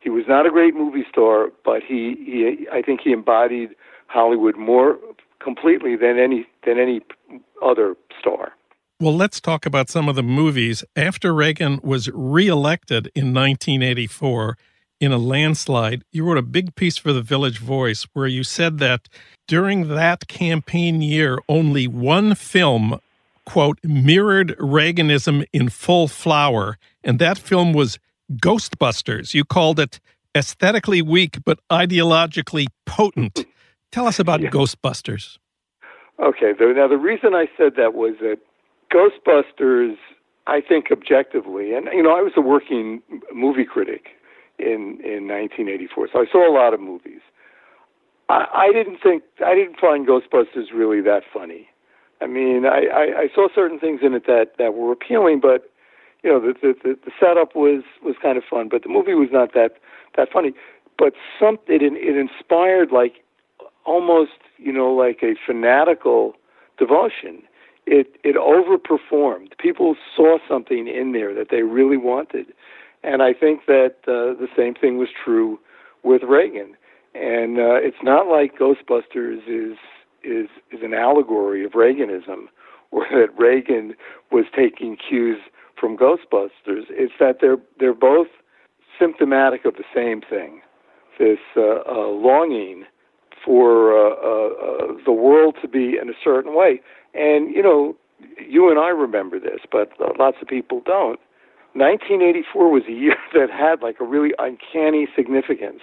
he 0.00 0.10
was 0.10 0.24
not 0.28 0.46
a 0.46 0.50
great 0.50 0.74
movie 0.74 1.04
star, 1.10 1.48
but 1.64 1.82
he, 1.86 2.16
he 2.24 2.66
I 2.72 2.82
think 2.82 3.00
he 3.02 3.12
embodied 3.12 3.70
Hollywood 4.06 4.56
more 4.56 4.98
completely 5.40 5.96
than 5.96 6.18
any 6.18 6.46
than 6.64 6.78
any 6.78 7.02
other 7.62 7.96
star. 8.18 8.52
Well, 9.00 9.14
let's 9.14 9.40
talk 9.40 9.64
about 9.64 9.88
some 9.88 10.08
of 10.08 10.16
the 10.16 10.24
movies. 10.24 10.82
After 10.96 11.32
Reagan 11.32 11.78
was 11.84 12.10
reelected 12.12 13.12
in 13.14 13.32
1984, 13.32 14.56
in 15.00 15.12
a 15.12 15.18
landslide. 15.18 16.02
You 16.12 16.24
wrote 16.24 16.38
a 16.38 16.42
big 16.42 16.74
piece 16.74 16.96
for 16.96 17.12
the 17.12 17.22
Village 17.22 17.58
Voice 17.58 18.06
where 18.12 18.26
you 18.26 18.42
said 18.42 18.78
that 18.78 19.08
during 19.46 19.88
that 19.88 20.28
campaign 20.28 21.00
year, 21.02 21.38
only 21.48 21.86
one 21.86 22.34
film, 22.34 23.00
quote, 23.46 23.78
mirrored 23.82 24.56
Reaganism 24.58 25.44
in 25.52 25.68
full 25.68 26.08
flower, 26.08 26.78
and 27.04 27.18
that 27.18 27.38
film 27.38 27.72
was 27.72 27.98
Ghostbusters. 28.32 29.34
You 29.34 29.44
called 29.44 29.80
it 29.80 30.00
aesthetically 30.36 31.02
weak 31.02 31.38
but 31.44 31.58
ideologically 31.70 32.66
potent. 32.86 33.46
Tell 33.90 34.06
us 34.06 34.18
about 34.18 34.40
yeah. 34.40 34.50
Ghostbusters. 34.50 35.38
Okay. 36.20 36.52
Now, 36.60 36.88
the 36.88 36.98
reason 36.98 37.34
I 37.34 37.46
said 37.56 37.74
that 37.76 37.94
was 37.94 38.14
that 38.20 38.38
Ghostbusters, 38.92 39.96
I 40.46 40.60
think 40.60 40.90
objectively, 40.90 41.74
and 41.74 41.86
you 41.92 42.02
know, 42.02 42.10
I 42.10 42.20
was 42.20 42.32
a 42.36 42.40
working 42.40 43.02
movie 43.32 43.64
critic 43.64 44.08
in 44.58 45.00
in 45.04 45.28
1984, 45.28 46.08
so 46.12 46.20
I 46.20 46.26
saw 46.30 46.48
a 46.48 46.52
lot 46.52 46.74
of 46.74 46.80
movies. 46.80 47.20
I, 48.28 48.46
I 48.52 48.72
didn't 48.72 48.98
think 49.02 49.22
I 49.44 49.54
didn't 49.54 49.78
find 49.78 50.06
Ghostbusters 50.06 50.72
really 50.74 51.00
that 51.02 51.22
funny. 51.32 51.68
I 52.20 52.26
mean, 52.26 52.66
I, 52.66 52.86
I, 52.92 53.20
I 53.20 53.28
saw 53.34 53.48
certain 53.54 53.78
things 53.78 54.00
in 54.02 54.14
it 54.14 54.26
that 54.26 54.52
that 54.58 54.74
were 54.74 54.92
appealing, 54.92 55.40
but 55.40 55.70
you 56.22 56.30
know, 56.30 56.40
the, 56.40 56.54
the 56.82 56.98
the 57.04 57.10
setup 57.18 57.54
was 57.54 57.82
was 58.02 58.16
kind 58.20 58.36
of 58.36 58.44
fun, 58.48 58.68
but 58.68 58.82
the 58.82 58.88
movie 58.88 59.14
was 59.14 59.28
not 59.32 59.54
that 59.54 59.76
that 60.16 60.28
funny. 60.32 60.52
But 60.98 61.14
some 61.38 61.58
it 61.68 61.82
it 61.82 62.16
inspired 62.16 62.90
like 62.92 63.24
almost 63.84 64.32
you 64.56 64.72
know 64.72 64.92
like 64.92 65.22
a 65.22 65.34
fanatical 65.46 66.34
devotion. 66.78 67.42
It 67.86 68.16
it 68.24 68.36
overperformed. 68.36 69.56
People 69.58 69.96
saw 70.14 70.38
something 70.48 70.88
in 70.88 71.12
there 71.12 71.32
that 71.34 71.48
they 71.50 71.62
really 71.62 71.96
wanted, 71.96 72.46
and 73.02 73.22
I 73.22 73.32
think 73.32 73.66
that 73.66 73.96
uh, 74.06 74.38
the 74.38 74.48
same 74.56 74.74
thing 74.74 74.98
was 74.98 75.08
true 75.24 75.58
with 76.02 76.22
Reagan. 76.22 76.74
And 77.14 77.58
uh, 77.58 77.74
it's 77.80 78.02
not 78.02 78.28
like 78.28 78.58
Ghostbusters 78.58 79.40
is 79.48 79.76
is 80.22 80.48
is 80.70 80.82
an 80.82 80.94
allegory 80.94 81.64
of 81.64 81.72
Reaganism, 81.72 82.46
or 82.90 83.06
that 83.10 83.36
Reagan 83.36 83.94
was 84.30 84.44
taking 84.54 84.96
cues 84.96 85.38
from 85.78 85.96
Ghostbusters. 85.96 86.84
It's 86.90 87.14
that 87.18 87.36
they're 87.40 87.58
they're 87.78 87.94
both 87.94 88.28
symptomatic 88.98 89.64
of 89.64 89.74
the 89.74 89.84
same 89.94 90.20
thing, 90.20 90.60
this 91.18 91.38
uh, 91.56 91.82
uh, 91.88 92.08
longing 92.08 92.84
for 93.44 93.92
uh, 93.92 94.14
uh, 94.14 94.48
uh, 94.48 94.92
the 95.04 95.12
world 95.12 95.56
to 95.62 95.68
be 95.68 95.96
in 96.00 96.08
a 96.08 96.14
certain 96.22 96.54
way. 96.54 96.80
And 97.14 97.54
you 97.54 97.62
know, 97.62 97.96
you 98.38 98.70
and 98.70 98.78
I 98.78 98.88
remember 98.88 99.38
this, 99.38 99.60
but 99.70 99.92
lots 100.18 100.36
of 100.42 100.48
people 100.48 100.82
don't. 100.84 101.20
1984 101.78 102.70
was 102.70 102.82
a 102.88 102.92
year 102.92 103.16
that 103.34 103.50
had 103.50 103.82
like 103.82 104.00
a 104.00 104.04
really 104.04 104.32
uncanny 104.38 105.08
significance 105.14 105.80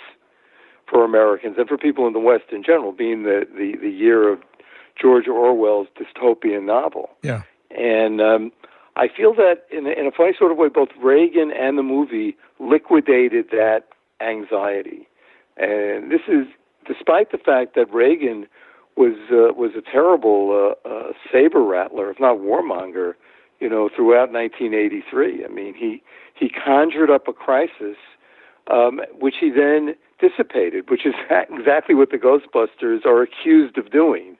for 0.89 1.03
Americans 1.03 1.55
and 1.58 1.67
for 1.67 1.77
people 1.77 2.05
in 2.05 2.13
the 2.13 2.19
West 2.19 2.45
in 2.51 2.63
general, 2.63 2.91
being 2.91 3.23
the 3.23 3.47
the, 3.55 3.77
the 3.81 3.89
year 3.89 4.31
of 4.31 4.39
George 4.99 5.27
Orwell's 5.27 5.88
dystopian 5.99 6.65
novel. 6.65 7.10
Yeah. 7.21 7.43
And 7.71 8.21
um, 8.21 8.51
I 8.95 9.08
feel 9.10 9.34
that 9.36 9.65
in 9.71 9.88
a, 9.88 9.89
in 9.89 10.08
a 10.08 10.12
funny 10.12 10.34
sort 10.38 10.51
of 10.51 10.58
way, 10.58 10.69
both 10.69 10.89
Reagan 11.01 11.51
and 11.51 11.77
the 11.77 11.84
movie 11.84 12.38
liquidated 12.60 13.49
that 13.51 13.88
anxiety. 14.21 15.08
And 15.58 16.12
this 16.12 16.21
is 16.27 16.47
despite 16.88 17.31
the 17.31 17.38
fact 17.38 17.75
that 17.75 17.91
Reagan 17.93 18.47
was 18.95 19.15
uh, 19.31 19.53
was 19.53 19.71
a 19.77 19.81
terrible 19.81 20.75
uh, 20.86 20.88
uh, 20.88 21.12
saber 21.31 21.62
rattler, 21.63 22.10
if 22.10 22.19
not 22.19 22.38
warmonger, 22.38 23.13
you 23.59 23.69
know, 23.69 23.89
throughout 23.95 24.31
1983. 24.31 25.45
I 25.45 25.47
mean, 25.47 25.73
he 25.73 26.01
he 26.33 26.49
conjured 26.49 27.09
up 27.09 27.27
a 27.27 27.33
crisis, 27.33 27.97
um, 28.69 28.99
which 29.19 29.35
he 29.39 29.49
then 29.49 29.95
dissipated, 30.19 30.89
which 30.89 31.05
is 31.05 31.13
exactly 31.49 31.95
what 31.95 32.11
the 32.11 32.17
Ghostbusters 32.17 33.05
are 33.05 33.21
accused 33.21 33.77
of 33.77 33.91
doing 33.91 34.37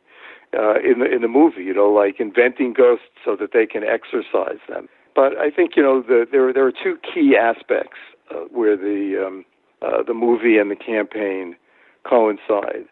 uh, 0.58 0.75
in 0.80 0.99
the 0.99 1.06
in 1.06 1.21
the 1.21 1.28
movie. 1.28 1.63
You 1.63 1.73
know, 1.73 1.89
like 1.89 2.19
inventing 2.19 2.73
ghosts 2.73 3.06
so 3.23 3.36
that 3.38 3.51
they 3.54 3.65
can 3.65 3.84
exorcise 3.84 4.60
them. 4.67 4.88
But 5.15 5.38
I 5.38 5.49
think 5.49 5.75
you 5.75 5.84
know 5.84 6.01
the, 6.01 6.28
there 6.30 6.51
there 6.51 6.65
are 6.65 6.71
two 6.71 6.97
key 7.01 7.36
aspects 7.39 7.97
uh, 8.32 8.45
where 8.51 8.75
the 8.75 9.25
um, 9.25 9.45
uh, 9.82 10.04
the 10.04 10.13
movie 10.13 10.58
and 10.58 10.69
the 10.69 10.75
campaign 10.75 11.56
coincide. 12.04 12.86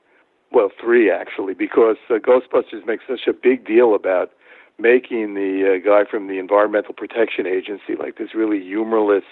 Well, 0.51 0.69
three 0.79 1.09
actually, 1.09 1.55
because 1.55 1.97
uh, 2.09 2.15
Ghostbusters 2.15 2.85
makes 2.85 3.05
such 3.07 3.27
a 3.27 3.33
big 3.33 3.65
deal 3.65 3.95
about 3.95 4.31
making 4.79 5.35
the 5.35 5.75
uh, 5.75 5.85
guy 5.85 6.09
from 6.09 6.27
the 6.27 6.39
Environmental 6.39 6.93
Protection 6.93 7.45
Agency 7.45 7.95
like 7.97 8.17
this 8.17 8.33
really 8.33 8.61
humorless, 8.61 9.23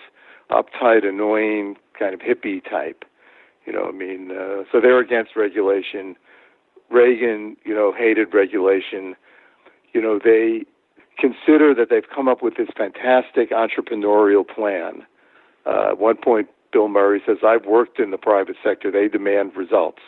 uptight, 0.50 1.06
annoying 1.06 1.76
kind 1.98 2.14
of 2.14 2.20
hippie 2.22 2.64
type. 2.64 3.04
You 3.66 3.74
know, 3.74 3.88
I 3.88 3.92
mean, 3.92 4.32
uh, 4.32 4.64
so 4.72 4.82
they're 4.82 5.00
against 5.00 5.36
regulation. 5.36 6.16
Reagan, 6.90 7.58
you 7.64 7.74
know, 7.74 7.94
hated 7.96 8.34
regulation. 8.34 9.16
You 9.94 10.02
know, 10.02 10.20
they 10.24 10.66
consider 11.18 11.74
that 11.76 11.90
they've 11.90 12.10
come 12.14 12.28
up 12.28 12.42
with 12.42 12.58
this 12.58 12.70
fantastic 12.76 13.52
entrepreneurial 13.52 14.48
plan. 14.48 15.06
Uh, 15.66 15.90
at 15.90 16.00
one 16.00 16.18
point, 16.18 16.50
Bill 16.72 16.88
Murray 16.88 17.22
says, 17.26 17.38
I've 17.46 17.66
worked 17.66 18.00
in 18.00 18.12
the 18.12 18.18
private 18.18 18.56
sector. 18.64 18.92
They 18.92 19.08
demand 19.08 19.56
results. 19.56 20.02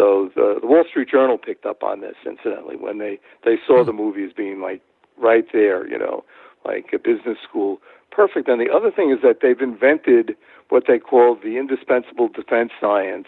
So 0.00 0.30
the, 0.34 0.56
the 0.62 0.66
Wall 0.66 0.84
Street 0.88 1.10
Journal 1.10 1.36
picked 1.36 1.66
up 1.66 1.82
on 1.82 2.00
this, 2.00 2.14
incidentally, 2.24 2.76
when 2.76 2.96
they, 2.96 3.20
they 3.44 3.56
saw 3.66 3.84
the 3.84 3.92
movie 3.92 4.24
as 4.24 4.32
being 4.32 4.62
like 4.62 4.80
right 5.18 5.44
there, 5.52 5.86
you 5.86 5.98
know, 5.98 6.24
like 6.64 6.86
a 6.94 6.98
business 6.98 7.36
school. 7.46 7.82
Perfect. 8.10 8.48
And 8.48 8.58
the 8.58 8.72
other 8.74 8.90
thing 8.90 9.10
is 9.10 9.18
that 9.22 9.40
they've 9.42 9.60
invented 9.60 10.36
what 10.70 10.84
they 10.88 10.98
call 10.98 11.36
the 11.36 11.58
indispensable 11.58 12.28
defense 12.28 12.70
science 12.80 13.26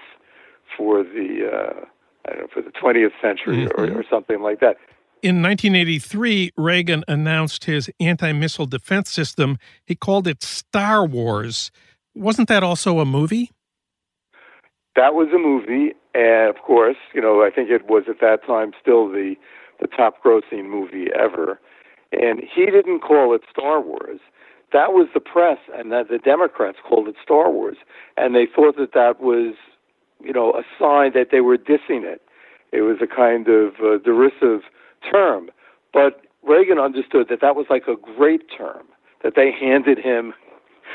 for 0.75 1.03
the, 1.03 1.51
uh, 1.53 1.85
I 2.27 2.33
don't 2.33 2.41
know, 2.41 2.47
for 2.51 2.63
the 2.63 2.71
20th 2.71 3.13
century 3.21 3.67
mm-hmm. 3.67 3.79
or, 3.79 3.99
or 4.01 4.05
something 4.09 4.41
like 4.41 4.61
that. 4.61 4.77
In 5.21 5.43
1983, 5.43 6.53
Reagan 6.57 7.05
announced 7.07 7.67
his 7.67 7.91
anti 8.01 8.33
missile 8.33 8.65
defense 8.65 9.11
system. 9.11 9.59
He 9.85 9.95
called 9.95 10.27
it 10.27 10.43
Star 10.43 11.05
Wars. 11.05 11.71
Wasn't 12.15 12.49
that 12.49 12.63
also 12.63 12.99
a 12.99 13.05
movie? 13.05 13.51
That 14.97 15.13
was 15.15 15.29
a 15.35 15.39
movie, 15.39 15.95
and 16.15 16.49
of 16.49 16.63
course, 16.63 16.97
you 17.15 17.21
know, 17.21 17.43
I 17.43 17.51
think 17.51 17.71
it 17.71 17.89
was 17.89 18.05
at 18.09 18.21
that 18.21 18.45
time 18.47 18.73
still 18.81 19.09
the 19.09 19.37
the 19.81 19.89
top 19.89 20.23
grossing 20.23 20.71
movie 20.71 21.09
ever. 21.19 21.61
And 22.13 22.41
he 22.41 22.67
didn't 22.67 23.01
call 23.01 23.35
it 23.35 23.43
Star 23.51 23.81
Wars. 23.81 24.21
That 24.73 24.93
was 24.93 25.09
the 25.13 25.21
press, 25.21 25.59
and 25.77 25.91
that 25.93 26.09
the 26.09 26.19
Democrats 26.19 26.79
called 26.87 27.09
it 27.09 27.17
Star 27.23 27.51
Wars, 27.51 27.77
and 28.17 28.35
they 28.35 28.47
thought 28.47 28.77
that 28.77 28.93
that 28.95 29.21
was, 29.21 29.55
you 30.23 30.33
know, 30.33 30.53
a 30.53 30.63
sign 30.79 31.13
that 31.15 31.29
they 31.31 31.41
were 31.41 31.59
dissing 31.59 32.05
it. 32.05 32.23
It 32.71 32.83
was 32.83 32.99
a 33.03 33.07
kind 33.07 33.49
of 33.49 33.75
uh, 33.83 33.99
derisive 33.99 34.63
term, 35.11 35.51
but 35.93 36.23
Reagan 36.43 36.79
understood 36.79 37.27
that 37.29 37.41
that 37.41 37.57
was 37.57 37.67
like 37.69 37.85
a 37.87 37.97
great 38.17 38.43
term 38.57 38.85
that 39.23 39.35
they 39.37 39.51
handed 39.53 39.99
him 39.99 40.33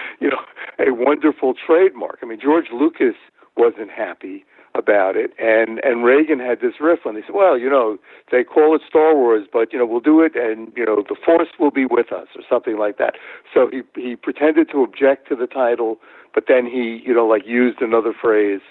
you 0.19 0.29
know, 0.29 0.41
a 0.79 0.91
wonderful 0.93 1.53
trademark. 1.53 2.19
I 2.21 2.25
mean, 2.25 2.39
George 2.41 2.67
Lucas 2.71 3.15
wasn't 3.55 3.91
happy 3.91 4.45
about 4.77 5.15
it, 5.15 5.31
and 5.39 5.79
and 5.83 6.03
Reagan 6.03 6.39
had 6.39 6.61
this 6.61 6.75
riff 6.79 6.99
on. 7.05 7.15
He 7.15 7.21
said, 7.21 7.35
"Well, 7.35 7.57
you 7.57 7.69
know, 7.69 7.97
they 8.31 8.43
call 8.43 8.75
it 8.75 8.81
Star 8.87 9.15
Wars, 9.15 9.47
but 9.51 9.73
you 9.73 9.79
know, 9.79 9.85
we'll 9.85 9.99
do 9.99 10.21
it, 10.21 10.35
and 10.35 10.71
you 10.75 10.85
know, 10.85 11.03
the 11.07 11.15
Force 11.25 11.49
will 11.59 11.71
be 11.71 11.85
with 11.85 12.11
us, 12.11 12.27
or 12.35 12.43
something 12.49 12.77
like 12.77 12.97
that." 12.97 13.15
So 13.53 13.69
he 13.71 13.81
he 13.99 14.15
pretended 14.15 14.69
to 14.71 14.83
object 14.83 15.27
to 15.29 15.35
the 15.35 15.47
title, 15.47 15.99
but 16.33 16.45
then 16.47 16.65
he, 16.65 17.01
you 17.05 17.13
know, 17.13 17.25
like 17.25 17.45
used 17.45 17.81
another 17.81 18.13
phrase 18.13 18.61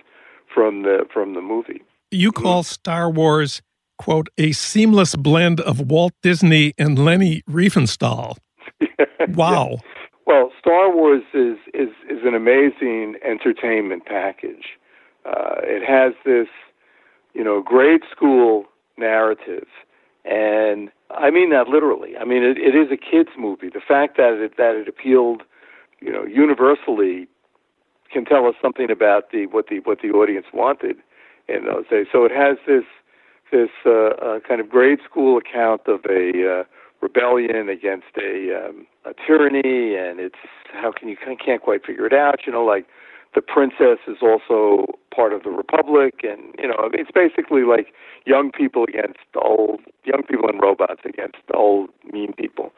from 0.53 0.83
the 0.83 1.07
from 1.13 1.35
the 1.35 1.41
movie. 1.41 1.83
You 2.11 2.33
call 2.33 2.63
Star 2.63 3.11
Wars 3.11 3.61
quote 3.99 4.29
a 4.39 4.53
seamless 4.53 5.17
blend 5.17 5.61
of 5.61 5.81
Walt 5.81 6.13
Disney 6.23 6.75
and 6.79 6.99
Leni 6.99 7.43
Riefenstahl. 7.49 8.37
wow. 9.29 9.79
Well, 10.27 10.51
Star 10.59 10.95
Wars 10.95 11.23
is 11.35 11.57
is 11.73 11.91
is 12.11 12.21
an 12.25 12.35
amazing 12.35 13.17
entertainment 13.25 14.07
package. 14.07 14.77
Uh, 15.27 15.57
it 15.63 15.83
has 15.87 16.13
this, 16.25 16.49
you 17.35 17.43
know, 17.43 17.63
grade 17.63 18.03
school 18.11 18.67
narrative, 18.97 19.67
and 20.25 20.91
I 21.11 21.31
mean 21.31 21.51
that 21.51 21.69
literally. 21.69 22.17
I 22.17 22.25
mean 22.25 22.43
it, 22.43 22.59
it 22.59 22.75
is 22.75 22.91
a 22.93 22.97
kids 22.97 23.31
movie. 23.39 23.69
The 23.69 23.81
fact 23.87 24.17
that 24.17 24.35
it 24.43 24.57
that 24.57 24.75
it 24.77 24.89
appealed, 24.89 25.43
you 26.01 26.13
know, 26.13 26.25
universally, 26.25 27.29
can 28.13 28.25
tell 28.25 28.47
us 28.47 28.55
something 28.63 28.91
about 28.91 29.31
the 29.31 29.47
what 29.47 29.67
the 29.69 29.81
what 29.81 30.01
the 30.03 30.11
audience 30.11 30.47
wanted 30.53 30.97
in 31.49 31.65
those 31.65 31.87
days. 31.89 32.07
So 32.13 32.25
it 32.25 32.33
has 32.33 32.57
this 32.67 32.85
this 33.53 33.71
uh, 33.85 33.91
uh, 33.91 34.41
kind 34.41 34.61
of 34.61 34.69
grade 34.69 34.99
school 35.09 35.39
account 35.39 35.83
of 35.87 36.01
a 36.09 36.61
uh, 36.61 36.65
rebellion 37.01 37.69
against 37.69 38.07
a, 38.19 38.69
um, 38.69 38.87
a 39.05 39.13
tyranny, 39.27 39.95
and 39.95 40.19
it's 40.19 40.39
how 40.73 40.93
can 40.93 41.09
you 41.09 41.17
can't 41.17 41.63
quite 41.63 41.85
figure 41.85 42.07
it 42.07 42.13
out. 42.13 42.41
You 42.47 42.53
know, 42.53 42.65
like 42.65 42.87
the 43.37 43.43
princess 43.43 43.99
is 44.09 44.17
also 44.23 44.99
part 45.15 45.35
of 45.35 45.45
the 45.45 45.51
republic, 45.51 46.23
and 46.25 46.55
you 46.59 46.67
know, 46.67 46.89
it's 46.95 47.11
basically 47.15 47.63
like 47.63 47.93
young 48.25 48.51
people 48.51 48.85
against 48.89 49.21
old 49.37 49.81
young 50.05 50.23
people 50.23 50.49
and 50.49 50.61
robots 50.61 51.03
against 51.05 51.37
old 51.55 51.91
mean 52.11 52.33
people. 52.33 52.73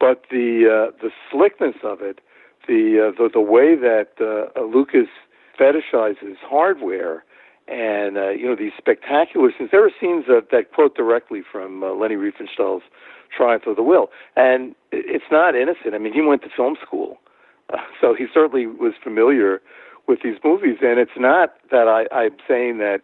But 0.00 0.24
the 0.30 0.64
uh, 0.64 0.96
the 1.02 1.10
slickness 1.30 1.76
of 1.84 2.00
it, 2.00 2.20
the 2.66 3.12
uh, 3.12 3.22
the 3.22 3.28
the 3.32 3.40
way 3.40 3.76
that 3.76 4.08
uh, 4.18 4.60
Lucas 4.62 5.08
fetishizes 5.60 6.36
hardware 6.40 7.22
and 7.68 8.16
uh, 8.16 8.30
you 8.30 8.46
know 8.46 8.56
these 8.56 8.72
spectacular 8.78 9.50
scenes. 9.56 9.70
There 9.70 9.84
are 9.84 9.92
scenes 10.00 10.24
that, 10.26 10.48
that 10.52 10.72
quote 10.72 10.96
directly 10.96 11.42
from 11.52 11.84
uh, 11.84 11.92
Leni 11.92 12.14
Riefenstahl's 12.14 12.82
Triumph 13.36 13.66
of 13.66 13.76
the 13.76 13.82
Will, 13.82 14.08
and 14.36 14.74
it's 14.90 15.30
not 15.30 15.54
innocent. 15.54 15.94
I 15.94 15.98
mean, 15.98 16.14
he 16.14 16.22
went 16.22 16.40
to 16.42 16.48
film 16.56 16.76
school, 16.80 17.18
uh, 17.70 17.76
so 18.00 18.14
he 18.14 18.24
certainly 18.32 18.66
was 18.66 18.94
familiar 19.04 19.60
with 20.08 20.20
these 20.24 20.38
movies. 20.42 20.78
And 20.82 20.98
it's 20.98 21.16
not 21.16 21.54
that 21.70 21.86
I, 21.86 22.12
I'm 22.14 22.36
saying 22.48 22.78
that 22.78 23.02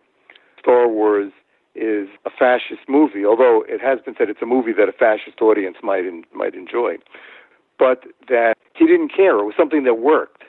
Star 0.59 0.89
Wars 0.89 1.33
is 1.75 2.09
a 2.25 2.31
fascist 2.31 2.89
movie, 2.89 3.25
although 3.25 3.65
it 3.69 3.81
has 3.81 3.99
been 4.05 4.15
said 4.17 4.31
it's 4.31 4.43
a 4.43 4.47
movie 4.47 4.73
that 4.73 4.89
a 4.89 4.93
fascist 4.93 5.41
audience 5.41 5.77
might 5.83 6.05
in, 6.05 6.25
might 6.33 6.55
enjoy, 6.55 6.97
but 7.79 8.05
that 8.29 8.55
he 8.75 8.87
didn't 8.87 9.11
care. 9.15 9.39
It 9.39 9.45
was 9.45 9.55
something 9.57 9.85
that 9.85 9.95
worked. 9.95 10.45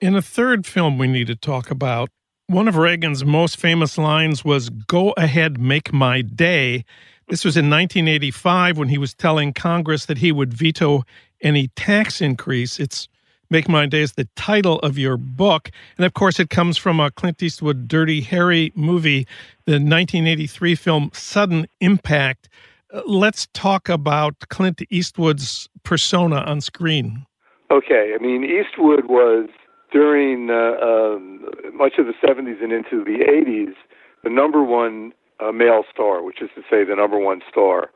In 0.00 0.14
a 0.14 0.22
third 0.22 0.66
film 0.66 0.98
we 0.98 1.08
need 1.08 1.26
to 1.26 1.36
talk 1.36 1.70
about, 1.70 2.08
one 2.46 2.68
of 2.68 2.76
Reagan's 2.76 3.24
most 3.24 3.56
famous 3.56 3.98
lines 3.98 4.44
was, 4.44 4.70
Go 4.70 5.12
ahead, 5.16 5.58
make 5.58 5.92
my 5.92 6.22
day. 6.22 6.84
This 7.28 7.44
was 7.44 7.56
in 7.56 7.68
1985 7.68 8.78
when 8.78 8.88
he 8.88 8.98
was 8.98 9.14
telling 9.14 9.52
Congress 9.52 10.06
that 10.06 10.18
he 10.18 10.30
would 10.30 10.54
veto 10.54 11.02
any 11.40 11.68
tax 11.68 12.20
increase. 12.20 12.78
It's 12.78 13.08
Make 13.50 13.68
My 13.68 13.86
Day 13.86 14.02
is 14.02 14.12
the 14.12 14.28
title 14.36 14.78
of 14.80 14.98
your 14.98 15.16
book. 15.16 15.70
And 15.96 16.04
of 16.04 16.14
course, 16.14 16.40
it 16.40 16.50
comes 16.50 16.76
from 16.76 17.00
a 17.00 17.10
Clint 17.10 17.42
Eastwood 17.42 17.88
Dirty 17.88 18.20
Harry 18.20 18.72
movie, 18.74 19.26
the 19.64 19.72
1983 19.72 20.74
film 20.74 21.10
Sudden 21.12 21.66
Impact. 21.80 22.48
Uh, 22.92 23.02
let's 23.06 23.48
talk 23.52 23.88
about 23.88 24.34
Clint 24.48 24.82
Eastwood's 24.90 25.68
persona 25.82 26.36
on 26.40 26.60
screen. 26.60 27.26
Okay. 27.70 28.12
I 28.14 28.22
mean, 28.22 28.44
Eastwood 28.44 29.06
was 29.06 29.48
during 29.92 30.50
uh, 30.50 30.84
um, 30.84 31.48
much 31.72 31.94
of 31.98 32.06
the 32.06 32.14
70s 32.22 32.62
and 32.62 32.72
into 32.72 33.04
the 33.04 33.24
80s 33.24 33.74
the 34.26 34.30
number 34.30 34.62
one 34.62 35.12
uh, 35.38 35.52
male 35.52 35.84
star, 35.92 36.22
which 36.22 36.42
is 36.42 36.50
to 36.56 36.62
say, 36.62 36.82
the 36.82 36.96
number 36.96 37.18
one 37.18 37.42
star. 37.48 37.90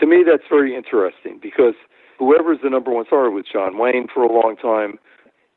To 0.00 0.06
me, 0.06 0.24
that's 0.26 0.42
very 0.50 0.74
interesting 0.74 1.38
because 1.40 1.74
whoever's 2.18 2.58
the 2.62 2.70
number 2.70 2.90
one 2.90 3.06
star 3.06 3.30
with 3.30 3.46
John 3.52 3.78
Wayne 3.78 4.06
for 4.12 4.22
a 4.22 4.32
long 4.32 4.56
time 4.56 4.98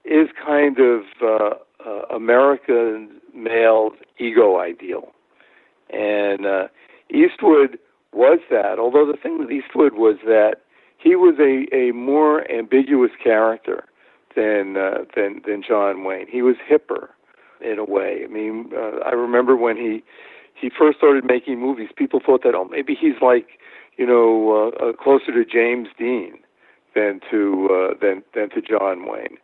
is 0.04 0.30
kind 0.46 0.78
of 0.80 1.02
uh, 1.22 1.56
uh, 1.86 2.15
American 2.15 3.10
male's 3.34 3.94
ego 4.20 4.60
ideal. 4.60 5.12
And 5.89 6.46
uh, 6.46 6.68
Eastwood 7.10 7.78
was 8.13 8.39
that, 8.50 8.80
although 8.80 9.06
the 9.06 9.18
thing 9.18 9.38
with 9.39 9.52
Eastwood 9.52 9.94
was 9.94 10.18
that 10.26 10.62
he 10.98 11.15
was 11.15 11.36
a, 11.39 11.74
a 11.76 11.91
more 11.91 12.50
ambiguous 12.52 13.12
character 13.22 13.86
than, 14.36 14.78
uh, 14.78 15.06
than, 15.15 15.41
than 15.46 15.63
John 15.68 16.04
Wayne. 16.04 16.28
He 16.30 16.41
was 16.41 16.56
hipper 16.70 17.10
in 17.62 17.80
a 17.80 17.86
way. 17.86 18.22
I 18.24 18.28
mean, 18.28 18.72
uh, 18.76 19.00
I 19.06 19.12
remember 19.12 19.56
when 19.56 19.78
he, 19.78 20.04
he 20.60 20.70
first 20.70 20.98
started 20.98 21.26
making 21.26 21.60
movies, 21.60 21.89
people 21.96 22.20
thought 22.26 22.44
that, 22.44 22.56
oh, 22.56 22.65
maybe 22.65 22.96
he's 23.00 23.22
like, 23.22 23.48
you 23.98 24.06
know, 24.06 24.72
uh, 24.82 24.86
uh, 24.86 24.94
closer 24.94 25.32
to 25.32 25.46
James 25.46 25.88
Dean 25.98 26.38
than 26.95 27.19
to 27.31 27.69
uh, 27.71 27.93
than 28.01 28.23
than 28.34 28.49
to 28.51 28.62
John 28.62 29.05
Wayne. 29.08 29.38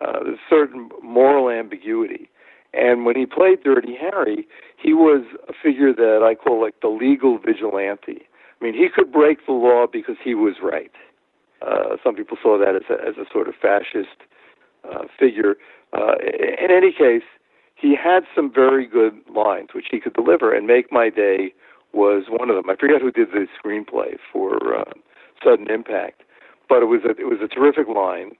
Uh, 0.00 0.24
there's 0.24 0.38
certain 0.48 0.90
moral 1.02 1.50
ambiguity, 1.50 2.30
and 2.72 3.04
when 3.04 3.16
he 3.16 3.26
played 3.26 3.62
Dirty 3.64 3.96
Harry, 3.98 4.46
he 4.76 4.92
was 4.92 5.24
a 5.48 5.52
figure 5.52 5.92
that 5.92 6.20
I 6.22 6.34
call 6.34 6.60
like 6.60 6.80
the 6.80 6.88
legal 6.88 7.38
vigilante. 7.38 8.22
I 8.60 8.64
mean, 8.64 8.74
he 8.74 8.88
could 8.94 9.12
break 9.12 9.46
the 9.46 9.52
law 9.52 9.86
because 9.90 10.16
he 10.22 10.34
was 10.34 10.56
right. 10.62 10.92
Uh, 11.62 11.96
some 12.04 12.14
people 12.14 12.36
saw 12.40 12.58
that 12.58 12.76
as 12.76 12.82
a, 12.90 13.08
as 13.08 13.16
a 13.16 13.24
sort 13.32 13.48
of 13.48 13.54
fascist 13.60 14.22
uh, 14.84 15.04
figure. 15.18 15.56
Uh, 15.92 16.14
in 16.22 16.70
any 16.70 16.92
case, 16.92 17.26
he 17.74 17.96
had 17.96 18.24
some 18.34 18.52
very 18.52 18.86
good 18.86 19.14
lines 19.34 19.68
which 19.74 19.86
he 19.90 19.98
could 20.00 20.14
deliver, 20.14 20.54
and 20.54 20.66
"Make 20.66 20.92
My 20.92 21.08
Day" 21.08 21.52
was 21.92 22.24
one 22.28 22.50
of 22.50 22.56
them. 22.56 22.68
I 22.68 22.76
forget 22.76 23.00
who 23.00 23.10
did 23.10 23.28
the 23.30 23.46
screenplay 23.58 24.18
for 24.32 24.76
uh, 24.76 24.92
Sudden 25.42 25.70
Impact, 25.70 26.22
but 26.68 26.82
it 26.82 26.86
was 26.86 27.00
a, 27.04 27.10
it 27.10 27.26
was 27.26 27.38
a 27.42 27.48
terrific 27.48 27.88
line, 27.88 28.32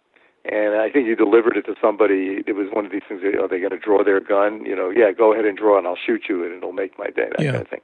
and 0.45 0.77
I 0.77 0.91
think 0.91 1.07
you 1.07 1.17
delivered 1.17 1.57
it 1.57 1.67
to 1.67 1.75
somebody. 1.81 2.43
It 2.47 2.55
was 2.55 2.69
one 2.73 2.87
of 2.87 2.93
these 2.93 3.03
things. 3.09 3.23
Are 3.23 3.49
they 3.49 3.59
going 3.59 3.71
to 3.71 3.79
draw 3.79 4.05
their 4.05 4.21
gun? 4.21 4.64
You 4.64 4.77
know, 4.77 4.91
yeah, 4.91 5.12
go 5.12 5.33
ahead 5.33 5.45
and 5.45 5.57
draw, 5.57 5.79
and 5.79 5.87
I'll 5.87 5.99
shoot 5.99 6.23
you, 6.29 6.45
and 6.45 6.55
it'll 6.55 6.73
make 6.73 6.99
my 6.99 7.07
day. 7.07 7.29
That 7.31 7.41
yeah. 7.41 7.53
kind 7.53 7.62
of 7.62 7.69
thing. 7.69 7.81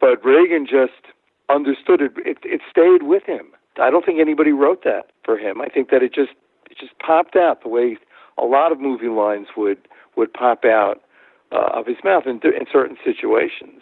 But 0.00 0.24
Reagan 0.24 0.66
just 0.66 1.14
understood 1.48 2.00
it. 2.00 2.12
It, 2.18 2.38
it 2.44 2.60
stayed 2.70 3.06
with 3.06 3.24
him. 3.24 3.46
I 3.80 3.90
don't 3.90 4.04
think 4.04 4.20
anybody 4.20 4.52
wrote 4.52 4.84
that 4.84 5.10
for 5.24 5.36
him. 5.38 5.60
I 5.60 5.68
think 5.68 5.90
that 5.90 6.02
it 6.02 6.14
just 6.14 6.32
it 6.70 6.78
just 6.78 6.98
popped 6.98 7.36
out 7.36 7.62
the 7.62 7.68
way 7.68 7.96
a 8.38 8.44
lot 8.44 8.72
of 8.72 8.80
movie 8.80 9.08
lines 9.08 9.48
would 9.56 9.88
would 10.16 10.32
pop 10.32 10.64
out 10.64 11.02
uh, 11.52 11.70
of 11.74 11.86
his 11.86 11.96
mouth 12.04 12.24
in, 12.26 12.40
in 12.44 12.66
certain 12.70 12.96
situations. 13.04 13.80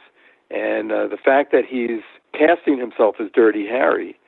And 0.51 0.93
uh, 0.93 1.09
the 1.09 1.17
fact 1.17 1.53
that 1.53 1.65
he's 1.69 2.03
casting 2.33 2.79
himself 2.79 3.17
as 3.21 3.29
Dirty 3.35 3.67
Harry 3.67 4.19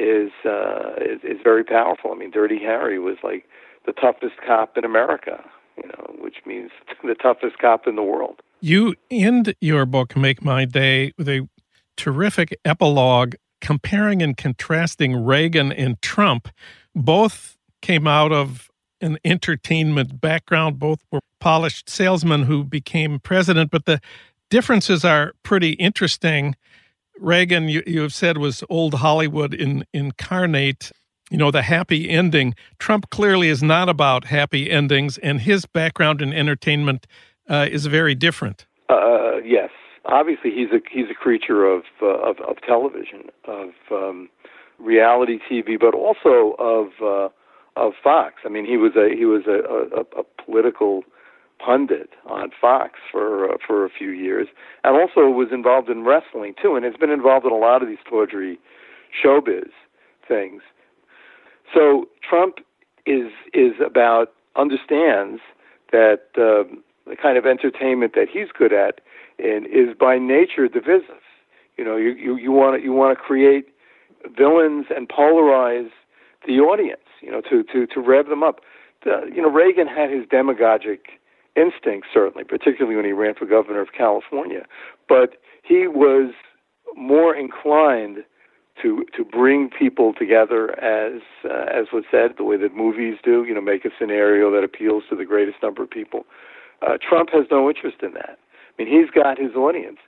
is, 0.00 0.32
uh, 0.44 0.94
is 0.98 1.20
is 1.22 1.38
very 1.44 1.64
powerful. 1.64 2.12
I 2.12 2.14
mean, 2.14 2.30
Dirty 2.30 2.58
Harry 2.58 2.98
was 2.98 3.16
like 3.22 3.44
the 3.86 3.92
toughest 3.92 4.34
cop 4.46 4.76
in 4.76 4.84
America, 4.84 5.44
you 5.76 5.86
know, 5.88 6.14
which 6.20 6.36
means 6.46 6.70
the 7.04 7.14
toughest 7.14 7.58
cop 7.58 7.86
in 7.86 7.96
the 7.96 8.02
world. 8.02 8.40
You 8.60 8.94
end 9.10 9.54
your 9.60 9.86
book, 9.86 10.16
Make 10.16 10.44
My 10.44 10.64
Day, 10.64 11.12
with 11.16 11.28
a 11.28 11.48
terrific 11.96 12.58
epilogue 12.64 13.34
comparing 13.60 14.22
and 14.22 14.36
contrasting 14.36 15.24
Reagan 15.24 15.72
and 15.72 16.00
Trump. 16.02 16.48
Both 16.94 17.56
came 17.82 18.06
out 18.06 18.32
of 18.32 18.70
an 19.00 19.18
entertainment 19.24 20.20
background, 20.20 20.78
both 20.78 21.00
were 21.10 21.20
polished 21.40 21.88
salesmen 21.88 22.42
who 22.42 22.64
became 22.64 23.18
president, 23.18 23.70
but 23.70 23.86
the 23.86 24.00
differences 24.50 25.04
are 25.04 25.32
pretty 25.42 25.72
interesting. 25.72 26.54
Reagan, 27.20 27.68
you, 27.68 27.82
you 27.86 28.00
have 28.00 28.14
said, 28.14 28.38
was 28.38 28.64
old 28.70 28.94
Hollywood 28.94 29.54
in, 29.54 29.84
incarnate, 29.92 30.90
you 31.30 31.36
know, 31.36 31.50
the 31.50 31.62
happy 31.62 32.08
ending. 32.08 32.54
Trump 32.78 33.10
clearly 33.10 33.48
is 33.48 33.62
not 33.62 33.88
about 33.88 34.24
happy 34.24 34.70
endings, 34.70 35.18
and 35.18 35.40
his 35.40 35.66
background 35.66 36.22
in 36.22 36.32
entertainment 36.32 37.06
uh, 37.48 37.66
is 37.70 37.86
very 37.86 38.14
different. 38.14 38.66
Uh, 38.88 39.36
yes. 39.44 39.70
Obviously, 40.06 40.50
he's 40.50 40.70
a 40.70 40.80
he's 40.90 41.10
a 41.10 41.14
creature 41.14 41.66
of 41.66 41.82
uh, 42.00 42.06
of, 42.06 42.40
of 42.40 42.56
television, 42.66 43.24
of 43.44 43.68
um, 43.92 44.30
reality 44.78 45.38
TV, 45.50 45.78
but 45.78 45.94
also 45.94 46.56
of 46.58 46.88
uh, 47.02 47.28
of 47.76 47.92
Fox. 48.02 48.36
I 48.46 48.48
mean, 48.48 48.64
he 48.64 48.78
was 48.78 48.92
a 48.96 49.14
he 49.14 49.26
was 49.26 49.42
a, 49.46 49.60
a, 49.94 50.20
a 50.20 50.24
political 50.42 51.04
pundit 51.64 52.10
on 52.26 52.50
Fox 52.60 52.98
for 53.10 53.52
uh, 53.52 53.56
for 53.64 53.84
a 53.84 53.90
few 53.90 54.10
years, 54.10 54.48
and 54.84 54.96
also 54.96 55.28
was 55.28 55.48
involved 55.52 55.88
in 55.88 56.04
wrestling 56.04 56.54
too, 56.60 56.76
and 56.76 56.84
has 56.84 56.94
been 56.94 57.10
involved 57.10 57.46
in 57.46 57.52
a 57.52 57.56
lot 57.56 57.82
of 57.82 57.88
these 57.88 57.98
tawdry 58.08 58.58
showbiz 59.24 59.70
things. 60.26 60.62
So 61.72 62.08
Trump 62.28 62.58
is 63.06 63.30
is 63.52 63.74
about 63.84 64.32
understands 64.56 65.40
that 65.92 66.22
um, 66.38 66.82
the 67.06 67.16
kind 67.16 67.36
of 67.36 67.46
entertainment 67.46 68.14
that 68.14 68.28
he's 68.32 68.48
good 68.56 68.72
at 68.72 69.00
and 69.38 69.66
is 69.66 69.96
by 69.98 70.18
nature 70.18 70.68
divisive. 70.68 71.22
You 71.76 71.84
know, 71.84 71.96
you 71.96 72.10
you 72.10 72.36
you 72.36 72.52
want 72.52 72.82
you 72.82 72.92
want 72.92 73.16
to 73.16 73.22
create 73.22 73.68
villains 74.36 74.86
and 74.94 75.08
polarize 75.08 75.90
the 76.46 76.60
audience. 76.60 77.00
You 77.20 77.30
know, 77.30 77.40
to 77.42 77.62
to 77.64 77.86
to 77.86 78.00
rev 78.00 78.26
them 78.26 78.42
up. 78.42 78.60
The, 79.04 79.30
you 79.34 79.40
know, 79.40 79.50
Reagan 79.50 79.86
had 79.86 80.10
his 80.10 80.26
demagogic 80.30 81.19
instinct, 81.60 82.08
certainly, 82.12 82.44
particularly 82.44 82.96
when 82.96 83.04
he 83.04 83.12
ran 83.12 83.34
for 83.34 83.46
governor 83.46 83.80
of 83.80 83.88
California. 83.96 84.64
But 85.08 85.34
he 85.62 85.86
was 85.86 86.32
more 86.96 87.34
inclined 87.34 88.24
to 88.82 89.04
to 89.16 89.24
bring 89.24 89.68
people 89.68 90.14
together, 90.14 90.72
as 90.80 91.20
uh, 91.44 91.66
as 91.70 91.86
was 91.92 92.04
said, 92.10 92.34
the 92.38 92.44
way 92.44 92.56
that 92.56 92.74
movies 92.74 93.18
do. 93.22 93.44
You 93.44 93.54
know, 93.54 93.60
make 93.60 93.84
a 93.84 93.90
scenario 93.98 94.50
that 94.52 94.64
appeals 94.64 95.04
to 95.10 95.16
the 95.16 95.24
greatest 95.24 95.58
number 95.62 95.82
of 95.82 95.90
people. 95.90 96.24
Uh, 96.82 96.96
Trump 97.06 97.28
has 97.32 97.44
no 97.50 97.68
interest 97.68 97.98
in 98.02 98.14
that. 98.14 98.38
I 98.78 98.82
mean, 98.82 98.88
he's 98.88 99.10
got 99.10 99.38
his 99.38 99.54
audience. 99.54 99.98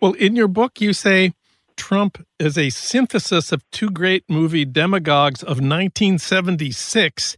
Well, 0.00 0.12
in 0.12 0.36
your 0.36 0.48
book, 0.48 0.80
you 0.80 0.92
say 0.92 1.32
Trump 1.76 2.24
is 2.38 2.56
a 2.56 2.70
synthesis 2.70 3.52
of 3.52 3.68
two 3.70 3.90
great 3.90 4.24
movie 4.28 4.64
demagogues 4.64 5.42
of 5.42 5.58
1976 5.60 7.36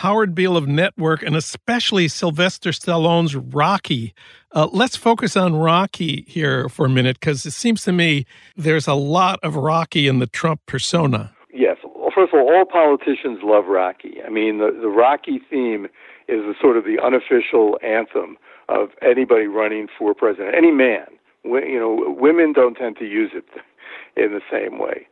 Howard 0.00 0.34
Beale 0.34 0.56
of 0.56 0.66
Network, 0.66 1.22
and 1.22 1.36
especially 1.36 2.08
Sylvester 2.08 2.70
Stallone's 2.70 3.36
Rocky. 3.36 4.14
Uh, 4.50 4.66
let's 4.72 4.96
focus 4.96 5.36
on 5.36 5.54
Rocky 5.54 6.24
here 6.26 6.70
for 6.70 6.86
a 6.86 6.88
minute 6.88 7.20
because 7.20 7.44
it 7.44 7.50
seems 7.50 7.84
to 7.84 7.92
me 7.92 8.24
there's 8.56 8.88
a 8.88 8.94
lot 8.94 9.38
of 9.42 9.56
Rocky 9.56 10.08
in 10.08 10.18
the 10.18 10.26
Trump 10.26 10.64
persona. 10.64 11.34
Yes. 11.52 11.76
Well, 11.84 12.10
first 12.14 12.32
of 12.32 12.40
all, 12.40 12.50
all 12.50 12.64
politicians 12.64 13.40
love 13.42 13.66
Rocky. 13.66 14.22
I 14.26 14.30
mean, 14.30 14.56
the, 14.56 14.74
the 14.80 14.88
Rocky 14.88 15.38
theme 15.50 15.84
is 16.28 16.40
the, 16.46 16.54
sort 16.58 16.78
of 16.78 16.84
the 16.84 16.96
unofficial 16.98 17.78
anthem 17.84 18.38
of 18.70 18.92
anybody 19.02 19.48
running 19.48 19.86
for 19.98 20.14
president, 20.14 20.54
any 20.56 20.70
man. 20.70 21.08
You 21.44 21.78
know, 21.78 22.16
women 22.18 22.54
don't 22.54 22.74
tend 22.74 22.96
to 23.00 23.04
use 23.04 23.32
it 23.34 23.44
in 24.16 24.32
the 24.32 24.40
same 24.50 24.78
way. 24.78 25.06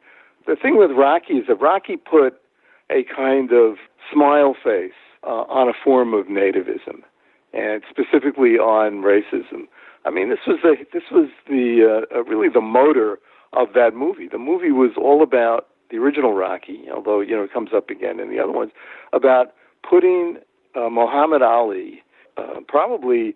The 0.46 0.56
thing 0.56 0.78
with 0.78 0.92
Rocky 0.92 1.34
is 1.34 1.46
that 1.48 1.56
Rocky 1.56 1.98
put 1.98 2.40
a 2.90 3.04
kind 3.14 3.52
of 3.52 3.76
smile 4.12 4.54
face 4.54 4.92
uh, 5.22 5.44
on 5.48 5.68
a 5.68 5.72
form 5.84 6.14
of 6.14 6.26
nativism, 6.26 7.02
and 7.52 7.82
specifically 7.88 8.58
on 8.58 9.02
racism. 9.02 9.66
I 10.04 10.10
mean, 10.10 10.30
this 10.30 10.38
was 10.46 10.58
a, 10.64 10.84
this 10.92 11.04
was 11.10 11.28
the 11.48 12.04
uh, 12.12 12.16
uh, 12.16 12.24
really 12.24 12.48
the 12.48 12.60
motor 12.60 13.18
of 13.52 13.68
that 13.74 13.94
movie. 13.94 14.28
The 14.28 14.38
movie 14.38 14.72
was 14.72 14.92
all 14.96 15.22
about 15.22 15.68
the 15.90 15.96
original 15.96 16.34
Rocky, 16.34 16.84
although 16.94 17.20
you 17.20 17.34
know 17.34 17.44
it 17.44 17.52
comes 17.52 17.70
up 17.74 17.90
again 17.90 18.20
in 18.20 18.30
the 18.30 18.38
other 18.38 18.52
ones, 18.52 18.72
about 19.12 19.54
putting 19.88 20.38
uh, 20.74 20.88
Muhammad 20.90 21.42
Ali, 21.42 22.02
uh, 22.36 22.60
probably 22.66 23.34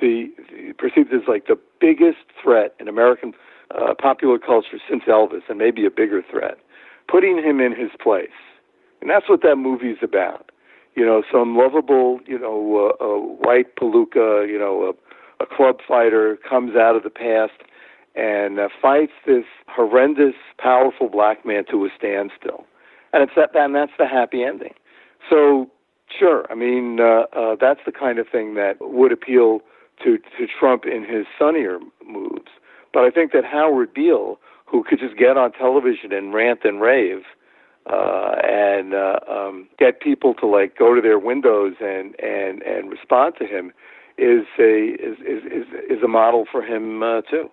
the, 0.00 0.28
the 0.50 0.72
perceived 0.78 1.12
as 1.12 1.22
like 1.26 1.46
the 1.46 1.58
biggest 1.80 2.18
threat 2.42 2.74
in 2.78 2.88
American 2.88 3.32
uh, 3.70 3.94
popular 3.94 4.38
culture 4.38 4.78
since 4.88 5.04
Elvis, 5.04 5.42
and 5.48 5.58
maybe 5.58 5.86
a 5.86 5.90
bigger 5.90 6.22
threat, 6.30 6.58
putting 7.08 7.38
him 7.38 7.60
in 7.60 7.72
his 7.72 7.90
place, 8.00 8.28
and 9.00 9.10
that's 9.10 9.28
what 9.28 9.42
that 9.42 9.56
movie's 9.56 9.98
about. 10.02 10.50
You 10.94 11.04
know, 11.04 11.22
some 11.30 11.56
lovable, 11.56 12.20
you 12.26 12.38
know, 12.38 12.94
uh, 13.00 13.04
uh, 13.04 13.18
white 13.18 13.76
palooka, 13.76 14.48
you 14.48 14.58
know, 14.58 14.94
a, 15.40 15.42
a 15.42 15.46
club 15.46 15.80
fighter 15.86 16.38
comes 16.48 16.74
out 16.74 16.96
of 16.96 17.02
the 17.02 17.10
past 17.10 17.52
and 18.14 18.58
uh, 18.58 18.68
fights 18.80 19.12
this 19.26 19.44
horrendous, 19.68 20.34
powerful 20.58 21.08
black 21.08 21.44
man 21.44 21.64
to 21.70 21.84
a 21.84 21.88
standstill, 21.96 22.64
and 23.12 23.22
it's 23.22 23.32
that, 23.36 23.54
and 23.54 23.74
that's 23.74 23.92
the 23.98 24.06
happy 24.06 24.42
ending. 24.42 24.72
So, 25.28 25.70
sure, 26.18 26.46
I 26.50 26.54
mean, 26.54 26.98
uh, 27.00 27.24
uh, 27.36 27.56
that's 27.60 27.80
the 27.84 27.92
kind 27.92 28.18
of 28.18 28.26
thing 28.28 28.54
that 28.54 28.76
would 28.80 29.12
appeal 29.12 29.60
to 30.02 30.18
to 30.18 30.46
Trump 30.58 30.84
in 30.86 31.04
his 31.04 31.26
sunnier 31.38 31.78
moves. 32.06 32.50
But 32.92 33.04
I 33.04 33.10
think 33.10 33.32
that 33.32 33.44
Howard 33.44 33.92
Beale, 33.92 34.38
who 34.64 34.82
could 34.82 34.98
just 34.98 35.18
get 35.18 35.36
on 35.36 35.52
television 35.52 36.12
and 36.12 36.32
rant 36.32 36.60
and 36.64 36.80
rave, 36.80 37.24
uh, 37.90 38.34
and 38.42 38.94
uh, 38.94 39.18
um, 39.28 39.68
get 39.78 40.00
people 40.00 40.34
to 40.34 40.46
like 40.46 40.76
go 40.76 40.94
to 40.94 41.00
their 41.00 41.18
windows 41.18 41.74
and 41.80 42.14
and 42.20 42.62
and 42.62 42.90
respond 42.90 43.34
to 43.38 43.46
him, 43.46 43.72
is 44.18 44.46
a 44.58 44.96
is 44.98 45.18
is 45.20 45.44
is, 45.44 45.66
is 45.90 46.02
a 46.02 46.08
model 46.08 46.46
for 46.50 46.62
him 46.62 47.02
uh, 47.02 47.22
too. 47.22 47.50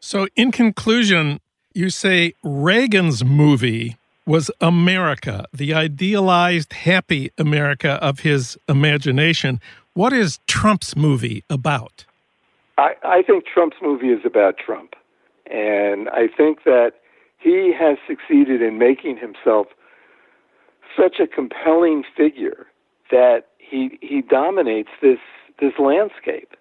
So, 0.00 0.28
in 0.36 0.52
conclusion, 0.52 1.40
you 1.74 1.90
say 1.90 2.34
Reagan's 2.42 3.24
movie 3.24 3.96
was 4.26 4.50
America, 4.60 5.46
the 5.52 5.72
idealized, 5.72 6.72
happy 6.72 7.30
America 7.38 7.92
of 8.02 8.20
his 8.20 8.58
imagination. 8.68 9.58
What 9.94 10.12
is 10.12 10.38
Trump's 10.46 10.94
movie 10.94 11.44
about? 11.48 12.04
I, 12.76 12.94
I 13.02 13.22
think 13.22 13.44
Trump's 13.46 13.78
movie 13.82 14.10
is 14.10 14.20
about 14.24 14.56
Trump. 14.58 14.94
And 15.50 16.08
I 16.10 16.28
think 16.28 16.64
that 16.64 16.92
he 17.38 17.72
has 17.78 17.98
succeeded 18.06 18.62
in 18.62 18.78
making 18.78 19.16
himself 19.16 19.68
such 20.96 21.20
a 21.20 21.26
compelling 21.26 22.02
figure 22.16 22.66
that 23.10 23.46
he 23.58 23.98
he 24.00 24.22
dominates 24.22 24.90
this 25.00 25.18
this 25.60 25.72
landscape. 25.78 26.54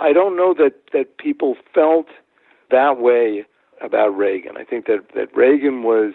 I 0.00 0.12
don't 0.12 0.36
know 0.36 0.54
that, 0.54 0.72
that 0.92 1.18
people 1.18 1.56
felt 1.74 2.06
that 2.70 2.98
way 2.98 3.44
about 3.80 4.16
Reagan. 4.16 4.56
I 4.56 4.64
think 4.64 4.86
that, 4.86 5.00
that 5.14 5.34
Reagan 5.36 5.82
was 5.82 6.14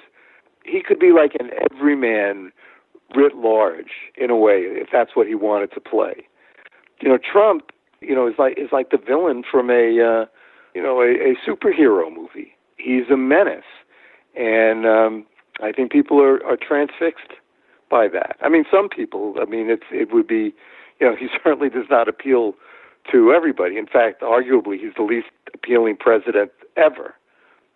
he 0.63 0.81
could 0.81 0.99
be 0.99 1.11
like 1.11 1.33
an 1.39 1.51
everyman 1.71 2.51
writ 3.15 3.35
large 3.35 3.91
in 4.15 4.29
a 4.29 4.35
way, 4.35 4.63
if 4.63 4.89
that's 4.91 5.15
what 5.15 5.27
he 5.27 5.35
wanted 5.35 5.71
to 5.73 5.79
play. 5.79 6.27
You 7.01 7.09
know, 7.09 7.17
Trump, 7.17 7.71
you 8.01 8.15
know, 8.15 8.27
is 8.27 8.35
like 8.37 8.57
is 8.57 8.69
like 8.71 8.89
the 8.89 8.97
villain 8.97 9.43
from 9.49 9.69
a 9.69 10.01
uh, 10.01 10.25
you 10.73 10.81
know 10.81 11.01
a, 11.01 11.31
a 11.31 11.35
superhero 11.47 12.13
movie. 12.13 12.53
He's 12.77 13.09
a 13.11 13.17
menace, 13.17 13.63
and 14.37 14.85
um, 14.85 15.25
I 15.61 15.71
think 15.71 15.91
people 15.91 16.21
are, 16.21 16.43
are 16.45 16.57
transfixed 16.57 17.33
by 17.89 18.07
that. 18.09 18.37
I 18.41 18.49
mean, 18.49 18.65
some 18.71 18.89
people. 18.89 19.35
I 19.41 19.45
mean, 19.45 19.69
it's 19.69 19.85
it 19.91 20.13
would 20.13 20.27
be, 20.27 20.53
you 20.99 21.07
know, 21.07 21.15
he 21.19 21.27
certainly 21.43 21.69
does 21.69 21.87
not 21.89 22.07
appeal 22.07 22.53
to 23.11 23.31
everybody. 23.31 23.77
In 23.77 23.87
fact, 23.87 24.21
arguably, 24.21 24.79
he's 24.79 24.93
the 24.95 25.03
least 25.03 25.27
appealing 25.53 25.97
president 25.97 26.51
ever 26.75 27.15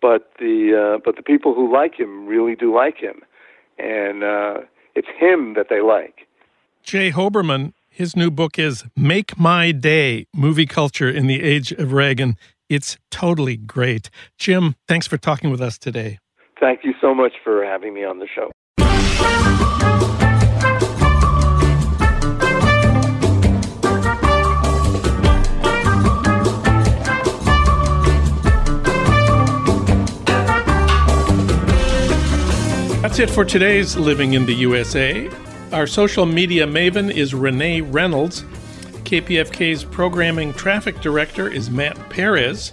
but 0.02 0.32
the 0.38 0.96
uh, 0.96 1.00
but 1.02 1.16
the 1.16 1.22
people 1.22 1.54
who 1.54 1.72
like 1.72 1.98
him 1.98 2.26
really 2.26 2.56
do 2.56 2.74
like 2.74 2.98
him, 2.98 3.22
and 3.78 4.22
uh, 4.22 4.58
it's 4.94 5.08
him 5.16 5.54
that 5.54 5.68
they 5.70 5.80
like. 5.80 6.26
Jay 6.82 7.12
Hoberman, 7.12 7.72
his 7.88 8.14
new 8.14 8.30
book 8.30 8.58
is 8.58 8.84
"Make 8.94 9.38
My 9.38 9.72
Day: 9.72 10.26
Movie 10.34 10.66
Culture 10.66 11.08
in 11.08 11.28
the 11.28 11.40
Age 11.40 11.72
of 11.72 11.92
Reagan." 11.92 12.36
It's 12.68 12.96
totally 13.10 13.56
great. 13.56 14.08
Jim, 14.38 14.76
thanks 14.88 15.06
for 15.06 15.18
talking 15.18 15.50
with 15.50 15.60
us 15.60 15.78
today. 15.78 16.18
Thank 16.62 16.84
you 16.84 16.94
so 17.00 17.12
much 17.12 17.32
for 17.42 17.64
having 17.64 17.92
me 17.92 18.04
on 18.04 18.20
the 18.20 18.28
show. 18.32 18.52
That's 33.02 33.18
it 33.18 33.28
for 33.28 33.44
today's 33.44 33.96
Living 33.96 34.34
in 34.34 34.46
the 34.46 34.54
USA. 34.54 35.28
Our 35.72 35.88
social 35.88 36.26
media 36.26 36.64
maven 36.64 37.12
is 37.12 37.34
Renee 37.34 37.80
Reynolds. 37.80 38.42
KPFK's 39.02 39.82
programming 39.82 40.54
traffic 40.54 41.00
director 41.00 41.48
is 41.48 41.70
Matt 41.72 41.98
Perez. 42.08 42.72